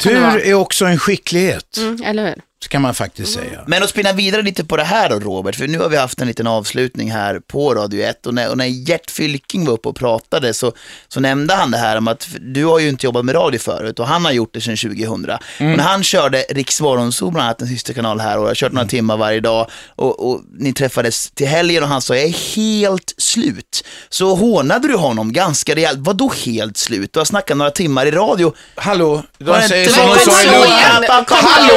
[0.00, 2.34] Tur är också en skicklighet, Mm, eller hur?
[2.62, 3.60] Så kan man faktiskt säga.
[3.66, 6.20] Men att spinna vidare lite på det här då Robert, för nu har vi haft
[6.20, 9.88] en liten avslutning här på Radio 1 och när, och när Gert Fylking var uppe
[9.88, 10.72] och pratade så,
[11.08, 13.98] så nämnde han det här om att du har ju inte jobbat med radio förut
[13.98, 15.30] och han har gjort det sedan 2000.
[15.30, 15.40] Och
[15.76, 19.16] när han körde Riks Morgonzoo, bland annat en systerkanal här och har kört några timmar
[19.16, 23.84] varje dag och, och ni träffades till helgen och han sa jag är helt slut.
[24.08, 25.98] Så hånade du honom ganska rejält.
[25.98, 27.12] Vadå helt slut?
[27.12, 28.54] Du har snackat några timmar i radio.
[28.74, 31.74] Hallå, de säger som de sa i jävla- Hallå,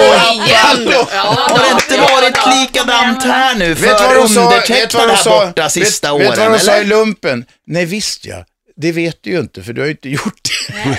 [0.87, 4.49] hallå, Har det inte varit likadant här nu för Vet vad de sa?
[4.49, 5.45] Vet du undertecknad vad de här sa?
[5.45, 6.27] borta sista vet, åren?
[6.29, 6.85] Vet du vad de sa i eller?
[6.89, 7.45] lumpen?
[7.67, 8.45] Nej visst ja.
[8.81, 10.97] Det vet du ju inte för du har ju inte gjort det.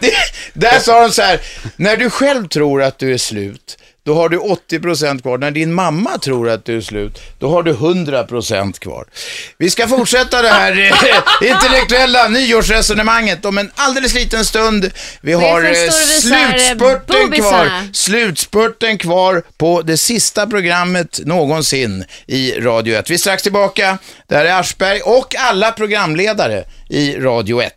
[0.00, 0.12] det.
[0.52, 1.40] Där sa de så här,
[1.76, 3.78] när du själv tror att du är slut,
[4.08, 5.38] då har du 80% kvar.
[5.38, 9.04] När din mamma tror att du är slut, då har du 100% kvar.
[9.58, 10.72] Vi ska fortsätta det här
[11.42, 14.90] eh, intellektuella nyårsresonemanget om en alldeles liten stund.
[15.20, 17.64] Vi har eh, slutspurten bobisarna.
[17.64, 17.92] kvar.
[17.92, 23.10] Slutspurten kvar på det sista programmet någonsin i Radio 1.
[23.10, 23.98] Vi är strax tillbaka.
[24.26, 27.72] Det här är Aschberg och alla programledare i Radio 1.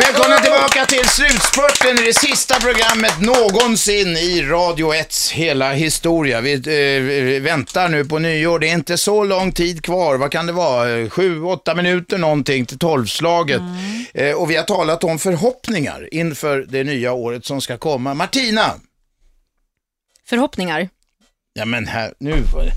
[0.00, 6.40] Välkomna tillbaka till slutspurten i det sista programmet någonsin i Radio 1s hela historia.
[6.40, 8.58] Vi eh, väntar nu på nyår.
[8.58, 10.16] Det är inte så lång tid kvar.
[10.16, 11.10] Vad kan det vara?
[11.10, 13.62] Sju, åtta minuter någonting till tolvslaget.
[14.14, 18.14] Eh, och vi har talat om förhoppningar inför det nya året som ska komma.
[18.14, 18.74] Martina!
[20.28, 20.88] Förhoppningar.
[21.52, 22.72] Ja men här, nu var det...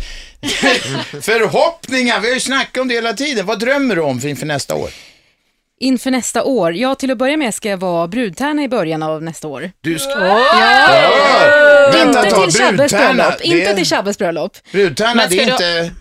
[1.21, 2.19] Förhoppningar!
[2.19, 3.45] Vi har ju snackat om det hela tiden.
[3.45, 4.89] Vad drömmer du om för inför nästa år?
[5.79, 6.73] Inför nästa år.
[6.73, 9.71] Ja, till att börja med ska jag vara brudtärna i början av nästa år.
[9.81, 10.11] Du ska...
[10.19, 11.89] Ja.
[11.93, 13.33] Vänta ett Inte tag, till Chabbes bröllop.
[13.39, 14.57] det Inte till Chabbes bröllop.
[14.71, 15.91] Brudtärna, det är ska inte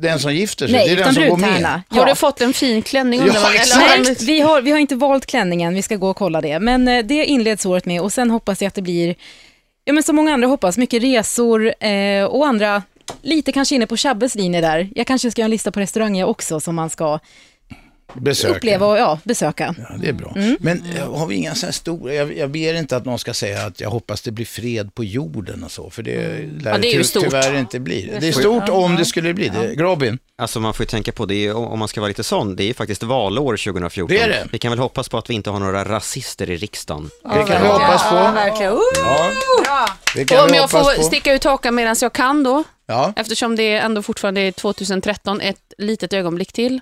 [0.00, 1.64] den som gifter sig, Nej, det är den som går med.
[1.64, 2.04] Har Ja.
[2.04, 3.20] du fått en fin klänning?
[3.26, 6.58] Ja, Nej, vi har, vi har inte valt klänningen, vi ska gå och kolla det.
[6.60, 9.14] Men eh, det inleds året med och sen hoppas jag att det blir,
[9.84, 12.82] ja men som många andra hoppas, mycket resor eh, och andra,
[13.22, 14.88] lite kanske inne på Chabbes linje där.
[14.94, 17.18] Jag kanske ska göra en lista på restauranger också som man ska
[18.14, 18.56] Besöka.
[18.56, 19.74] uppleva och ja, besöka.
[19.78, 20.32] Ja, det är bra.
[20.36, 20.56] Mm.
[20.60, 23.34] Men eh, har vi inga så här stora, jag, jag ber inte att någon ska
[23.34, 26.12] säga att jag hoppas det blir fred på jorden och så, för det
[26.62, 27.22] lär Ja, det är ju stort.
[27.24, 28.16] tyvärr inte bli.
[28.20, 29.74] Det är stort om det skulle bli det.
[29.74, 30.18] Robin?
[30.38, 32.66] Alltså man får ju tänka på det, om man ska vara lite sån, det är
[32.66, 34.16] ju faktiskt valår 2014.
[34.16, 34.48] Det är det.
[34.52, 37.10] Vi kan väl hoppas på att vi inte har några rasister i riksdagen.
[37.22, 38.34] Det kan vi hoppas Ja, på.
[38.34, 38.72] verkligen.
[38.72, 38.78] Uh,
[39.66, 41.02] Ja, det kan Och om jag får på.
[41.02, 43.12] sticka ut hakan medan jag kan då, Ja.
[43.16, 46.80] eftersom det ändå fortfarande är 2013, ett litet ögonblick till,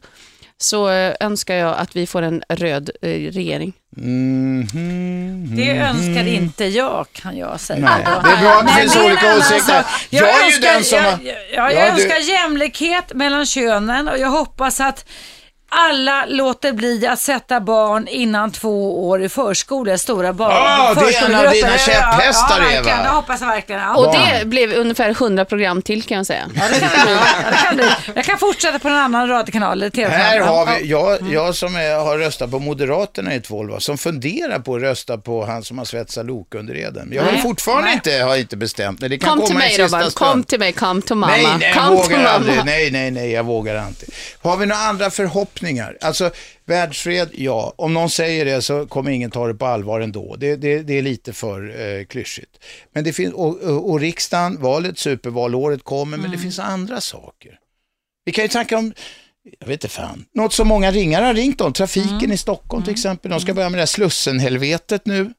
[0.60, 3.72] så eh, önskar jag att vi får en röd eh, regering.
[3.96, 5.56] Mhm.
[5.56, 7.80] Det önskar inte jag, kan jag säga.
[7.80, 9.58] Nej, det är bra att det finns olika åsikter.
[9.82, 9.86] sak.
[10.10, 14.08] Jag är ju önskar, den som jag, jag, jag Ja, du- önskar jämlikhet mellan könen
[14.08, 15.04] och jag hoppas att
[15.70, 20.52] alla låter bli att sätta barn innan två år i förskola, stora barn.
[20.54, 22.70] Ah, det är en av dina Ja, käpphästar, ja.
[22.70, 23.02] Eva.
[23.02, 23.80] Det hoppas jag verkligen.
[23.80, 23.96] Ja.
[23.96, 26.48] Och det blev ungefär 100 program till kan jag säga.
[26.54, 27.12] Ja, det kan det bli.
[27.14, 27.88] Ja, det kan bli.
[28.14, 30.08] Jag kan fortsätta på en annan radiokanal eller.
[30.08, 30.76] Här har Ja.
[30.80, 34.74] vi, jag, jag som är, har röstat på Moderaterna i två år, som funderar på
[34.74, 37.10] att rösta på han som har svetsat lok under eden.
[37.12, 37.42] Jag har Nej.
[37.42, 39.08] fortfarande inte, har inte bestämt mig.
[39.10, 41.32] Det kan Kom komma till mig Robban, kom till mig, kom till mamma.
[41.32, 42.28] Nej, nej, jag kom till vågar mamma.
[42.30, 42.64] aldrig.
[42.64, 44.06] Nej, nej, nej, jag vågar inte.
[44.42, 45.57] Har vi några andra förhoppningar?
[46.00, 46.30] Alltså,
[46.64, 47.74] världsfred, ja.
[47.76, 50.36] Om någon säger det så kommer ingen ta det på allvar ändå.
[50.36, 52.64] Det, det, det är lite för eh, klyschigt.
[52.92, 53.56] Men det finns, och,
[53.90, 57.58] och, riksdagen, valet, supervalåret kommer, men det finns andra saker.
[58.24, 58.94] Vi kan ju tanka om,
[59.58, 62.92] jag vet inte fan, något som många ringare har ringt om, trafiken i Stockholm till
[62.92, 63.30] exempel.
[63.30, 65.32] De ska börja med det här Slussenhelvetet nu.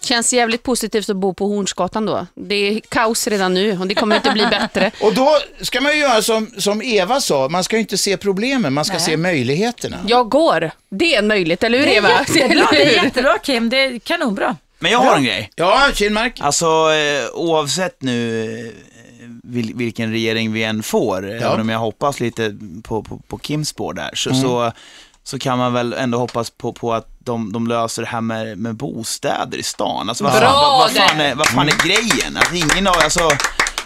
[0.00, 2.26] Känns jävligt positivt att bo på Hornsgatan då.
[2.34, 4.90] Det är kaos redan nu och det kommer inte bli bättre.
[5.00, 8.16] Och då ska man ju göra som, som Eva sa, man ska ju inte se
[8.16, 9.96] problemen, man ska se möjligheterna.
[10.06, 10.70] Jag går.
[10.90, 12.10] Det är en möjlighet, eller hur Det är Eva?
[12.10, 13.68] jättebra, det är jättebra Kim.
[13.68, 14.56] Det är kanonbra.
[14.78, 15.50] Men jag har en grej.
[15.56, 16.40] Ja, Kinmark.
[16.40, 18.72] Alltså eh, oavsett nu eh,
[19.42, 23.68] vil, vilken regering vi än får, även om jag hoppas lite på, på, på Kims
[23.68, 24.72] spår där, så, så,
[25.28, 28.58] så kan man väl ändå hoppas på, på att de, de löser det här med,
[28.58, 30.08] med bostäder i stan.
[30.08, 32.36] Alltså vad fan, Bra vad, vad fan, är, vad fan är grejen?
[32.36, 33.28] Alltså, ingen av, alltså,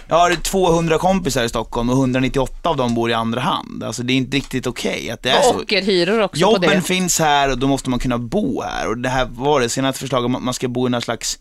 [0.09, 3.85] jag har 200 kompisar i Stockholm och 198 av dem bor i andra hand.
[3.85, 5.61] Alltså det är inte riktigt okej att det är så.
[5.61, 6.83] Ockerhyror också på Jobben det.
[6.83, 8.89] finns här och då måste man kunna bo här.
[8.89, 11.39] Och det här var det senaste förslaget om att man ska bo i någon slags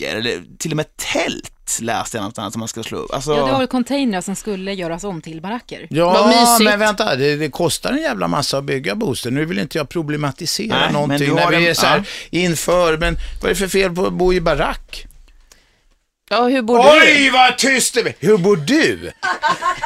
[0.00, 3.14] baracker, eller till och med tält läste jag någonstans som man ska slå upp.
[3.14, 5.86] Alltså, Ja, det var väl containrar som skulle göras om till baracker.
[5.90, 9.34] Ja, men vänta, det, det kostar en jävla massa att bygga bostäder.
[9.36, 12.96] Nu vill inte jag problematisera Nej, men någonting när vi en- är så här inför,
[12.98, 15.06] men vad är det för fel på att bo i barack?
[16.30, 17.00] Ja, hur bor du?
[17.02, 18.14] Oj, vad tyst det är.
[18.20, 19.12] Hur bor du?
[19.22, 19.28] Ja,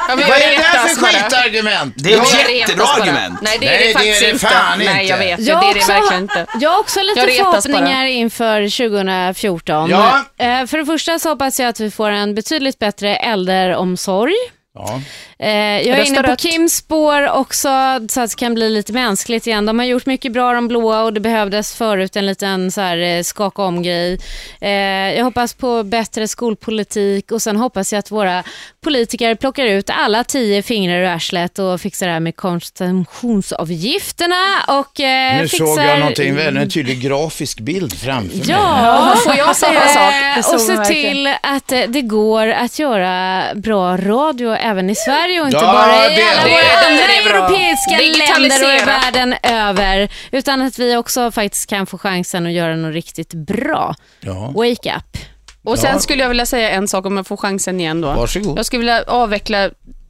[0.07, 1.11] Vad är det där för bara.
[1.11, 1.93] skitargument?
[1.97, 3.39] Det är ett jättebra argument.
[3.41, 4.47] Nej, det är Nej, det det är faktiskt det inte.
[4.47, 5.17] fan Nej, jag inte.
[5.35, 5.39] vet.
[5.47, 6.45] Jag det är också- det verkligen inte.
[6.59, 9.89] Jag har också lite förhoppningar inför 2014.
[9.89, 10.23] Ja.
[10.39, 14.33] Eh, För det första så hoppas jag att vi får en betydligt bättre äldreomsorg.
[14.73, 15.01] Ja.
[15.39, 16.35] Eh, jag är Rösta inne på.
[16.35, 17.69] Kims spår också,
[18.09, 19.65] så att det kan bli lite mänskligt igen.
[19.65, 22.97] De har gjort mycket bra de blåa och det behövdes förut en liten så här,
[22.97, 24.19] eh, skaka om-grej.
[24.61, 24.69] Eh,
[25.17, 28.43] jag hoppas på bättre skolpolitik och sen hoppas jag att våra
[28.81, 34.35] politiker plockar ut alla tio fingrar ur arslet och fixar det här med konsumtionsavgifterna
[34.67, 35.65] och eh, Nu fixar...
[35.65, 38.49] såg jag någonting, väldigt en tydlig grafisk bild framför mig.
[38.49, 40.13] Ja, Får jag säga en sak?
[40.37, 45.41] Eh, och se till att eh, det går att göra bra radio även i Sverige
[45.41, 47.97] och inte Ja, bara i det- alla det- våra det andra europeiska
[48.39, 50.09] länder och i världen över.
[50.31, 53.95] Utan att vi också faktiskt kan få chansen att göra något riktigt bra.
[54.19, 54.51] Ja.
[54.55, 55.17] Wake up.
[55.63, 55.99] Och sen Ja.
[55.99, 58.07] skulle jag vilja säga en sak om jag får chansen igen då.
[58.13, 58.57] Varsågod.
[58.57, 59.69] Jag skulle vilja avveckla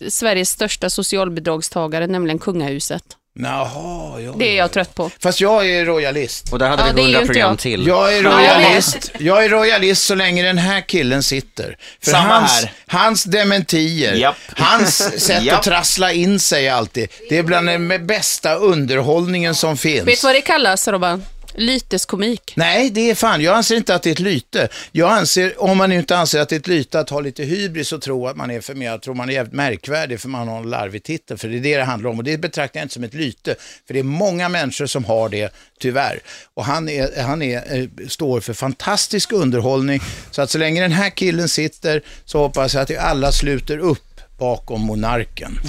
[0.10, 3.04] Sveriges största socialbidragstagare, nämligen kungahuset.
[3.44, 4.34] Jaha, ja.
[4.38, 5.12] Det är jag trött på.
[5.24, 6.54] Fast jag är royalist.
[6.54, 7.60] Och där hade Ja, det vi är ju 100 inte program jag.
[7.60, 7.88] till.
[7.88, 9.12] Jag är royalist.
[9.20, 11.78] Jag är royalist så länge den här killen sitter.
[12.04, 12.72] För Samma hans, här.
[12.88, 14.36] hans dementier, Japp.
[14.56, 15.58] hans sätt Japp.
[15.60, 20.08] att trassla in sig alltid, det är bland den bästa underhållningen som finns.
[20.08, 21.26] Vet du vad det kallas, Robban?
[21.60, 22.54] Lyteskomik.
[22.56, 24.68] Nej, det är fan, jag anser inte att det är ett lyte.
[24.92, 27.92] Jag anser, om man inte anser att det är ett lyte att ha lite hybris
[27.94, 30.48] och tro att man är för mer, jag tror man är jävligt märkvärdig för man
[30.48, 32.18] har en larvig titel, för det är det det handlar om.
[32.18, 33.56] Och det betraktar jag inte som ett lyte,
[33.88, 36.20] för det är många människor som har det, tyvärr.
[36.54, 40.02] Och han, är, han är, eh, står för fantastisk underhållning,
[40.32, 44.22] så att så länge den här killen sitter så hoppas jag att alla sluter upp
[44.40, 45.60] bakom monarken.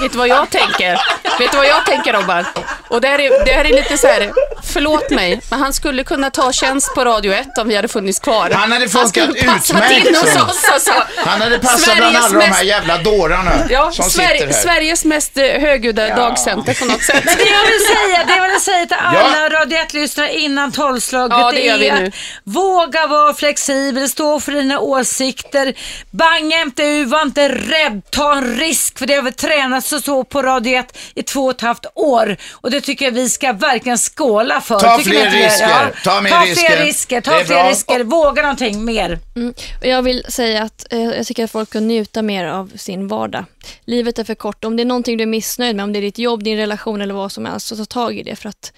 [0.00, 1.00] Vet du vad jag tänker?
[1.38, 2.44] Vet du vad jag tänker Robban?
[2.90, 4.32] Och det här, är, det här är lite så här,
[4.76, 8.18] förlåt mig, men han skulle kunna ta tjänst på Radio 1 om vi hade funnits
[8.18, 8.50] kvar.
[8.50, 9.14] Han hade funkat
[9.46, 10.92] passa utmärkt in hos som- oss alltså.
[11.16, 14.46] Han hade passat bland Sveriges alla de här mest- jävla dårarna Ja, som Sverige, sitter
[14.46, 14.52] här.
[14.62, 17.24] Sveriges mest eh, högljudda dagcenter på något sätt.
[17.24, 21.38] Men det jag vill säga, det jag vill säga till alla Radio 1-lyssnare innan tolvslaget
[21.38, 22.06] Ja, det vi är nu.
[22.06, 22.14] att
[22.44, 25.74] våga vara flexibel, stå för dina åsikter,
[26.10, 30.00] banga inte ur, var inte rädd, ta en risk för det har vi tränat så,
[30.00, 33.28] så på Radio 1 i två och ett halvt år och det tycker jag vi
[33.30, 34.78] ska verkligen skåla för.
[34.78, 36.00] Ta Tycker fler risker.
[36.04, 36.66] Ta mer ta risker.
[36.66, 37.70] fler risker, ta fler bra.
[37.70, 39.18] risker, våga någonting mer.
[39.36, 39.54] Mm.
[39.82, 43.44] Jag vill säga att eh, jag tycker att folk kan njuta mer av sin vardag.
[43.84, 44.64] Livet är för kort.
[44.64, 47.00] Om det är någonting du är missnöjd med, om det är ditt jobb, din relation
[47.00, 48.72] eller vad som helst, så ta tag i det för att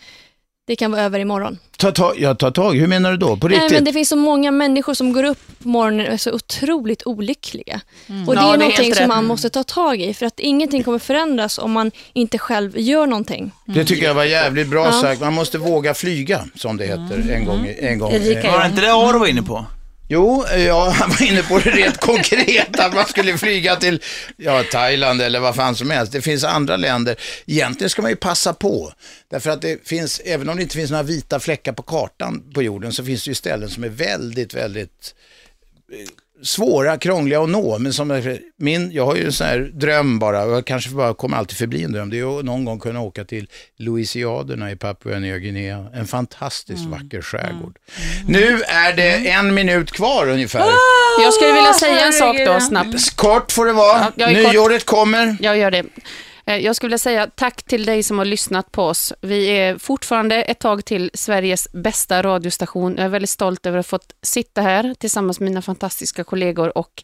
[0.69, 1.59] det kan vara över imorgon.
[1.79, 3.37] Ta tag, ja, ta tag, hur menar du då?
[3.37, 3.73] På Nej, riktigt?
[3.77, 7.07] men det finns så många människor som går upp på morgonen och är så otroligt
[7.07, 7.81] olyckliga.
[8.27, 10.41] Och det Ja, det är är någonting som man måste ta tag i för att
[10.41, 13.51] ingenting kommer förändras om man inte själv gör någonting.
[13.65, 14.93] Det tycker jag var jävligt bra Ja.
[14.93, 15.21] sagt.
[15.21, 17.67] Man måste våga flyga, som det heter, en gång.
[17.67, 18.13] i- En gång.
[18.13, 18.19] Var
[18.61, 19.65] det inte det Aro var inne på?
[20.11, 24.03] Jo, ja, han var inne på det rent konkret, att man skulle flyga till
[24.37, 26.13] ja, Thailand eller vad fan som helst.
[26.13, 27.17] Det finns andra länder.
[27.47, 28.93] Egentligen ska man ju passa på.
[29.31, 32.63] Därför att det finns, även om det inte finns några vita fläckar på kartan på
[32.63, 35.15] jorden, så finns det ju ställen som är väldigt, väldigt
[35.93, 36.09] eh,
[36.43, 37.79] svåra, krångliga att nå.
[37.79, 41.15] Men som min, jag har ju en sån här dröm bara, och jag kanske bara
[41.15, 44.77] kommer alltid förbli en dröm, det är att någon gång kunna åka till Louisiaderna i
[44.77, 45.87] Papua Nya Guinea.
[45.95, 47.79] En fantastiskt vacker skärgård.
[48.27, 50.71] Nu är det en minut kvar ungefär.
[51.23, 53.17] Jag skulle vilja säga en sak då snabbt.
[53.17, 54.13] Kort får det vara.
[54.17, 54.53] Ja, kort.
[54.53, 55.37] Nyåret kommer.
[55.41, 55.85] Jag gör det.
[56.49, 59.13] Eh, Jag skulle vilja säga tack till dig som har lyssnat på oss.
[59.21, 62.95] Vi är fortfarande ett tag till Sveriges bästa radiostation.
[62.97, 66.79] Jag är väldigt stolt över att ha fått sitta här tillsammans med mina fantastiska kollegor
[66.79, 67.03] och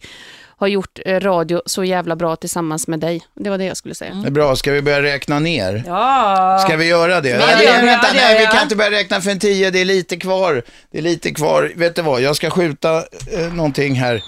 [0.57, 3.23] har gjort eh, radio så jävla bra tillsammans med dig.
[3.35, 4.15] Det var det jag skulle säga.
[4.15, 5.83] Det är bra, ska vi börja räkna ner?
[5.87, 6.59] Ja.
[6.67, 7.29] Ska vi göra det?
[7.29, 7.87] Ja, nej, det gör vi.
[7.87, 10.63] vänta, nej, vi kan inte börja räkna för en tio, det är lite kvar.
[10.91, 11.73] Det är lite kvar.
[11.77, 12.97] Vet du vad, jag ska skjuta
[13.33, 14.23] eh, någonting här.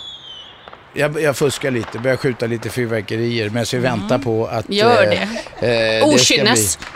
[0.97, 4.64] Jag, jag fuskar lite, börjar skjuta lite fyrverkerier medan vi väntar på att...
[4.68, 5.09] Gör eh,
[5.61, 5.97] det.
[5.97, 6.78] eh, ska Okynnes.
[6.78, 6.86] bli-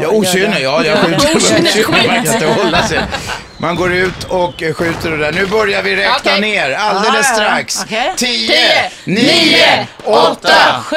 [0.00, 0.84] Ja, okynne, ja.
[0.84, 1.90] Jag skjuter.
[1.92, 3.00] Man kan inte hålla sig.
[3.58, 5.32] Man går ut och eh, skjuter det där.
[5.32, 6.40] Nu börjar vi räkna Okej.
[6.40, 7.44] ner alldeles Ja, ja, ja.
[7.64, 7.80] strax.
[7.84, 8.12] Okej.
[8.16, 10.48] 10, Tio, 9, 8,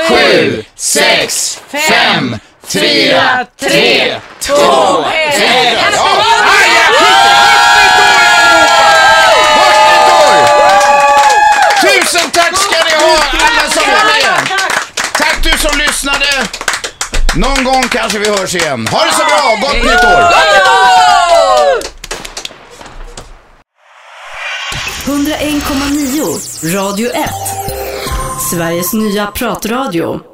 [0.09, 2.37] 7, 6, 5,
[2.67, 4.59] 4, 3, 2, 1.
[4.59, 5.31] Ja, aj,
[6.75, 7.31] jag skjuter!
[7.47, 8.31] Gott nytt år!
[9.55, 12.01] Gott nytt år!
[12.01, 14.49] Tusen tack ska ni ha, alla som var med.
[15.17, 16.25] Tack du som lyssnade.
[17.35, 18.87] Någon gång kanske vi hörs igen.
[18.87, 20.31] Ha det så bra, gott nytt år!
[25.05, 27.29] 101,9 Radio 1.
[28.51, 30.30] Sveriges nya pratradio.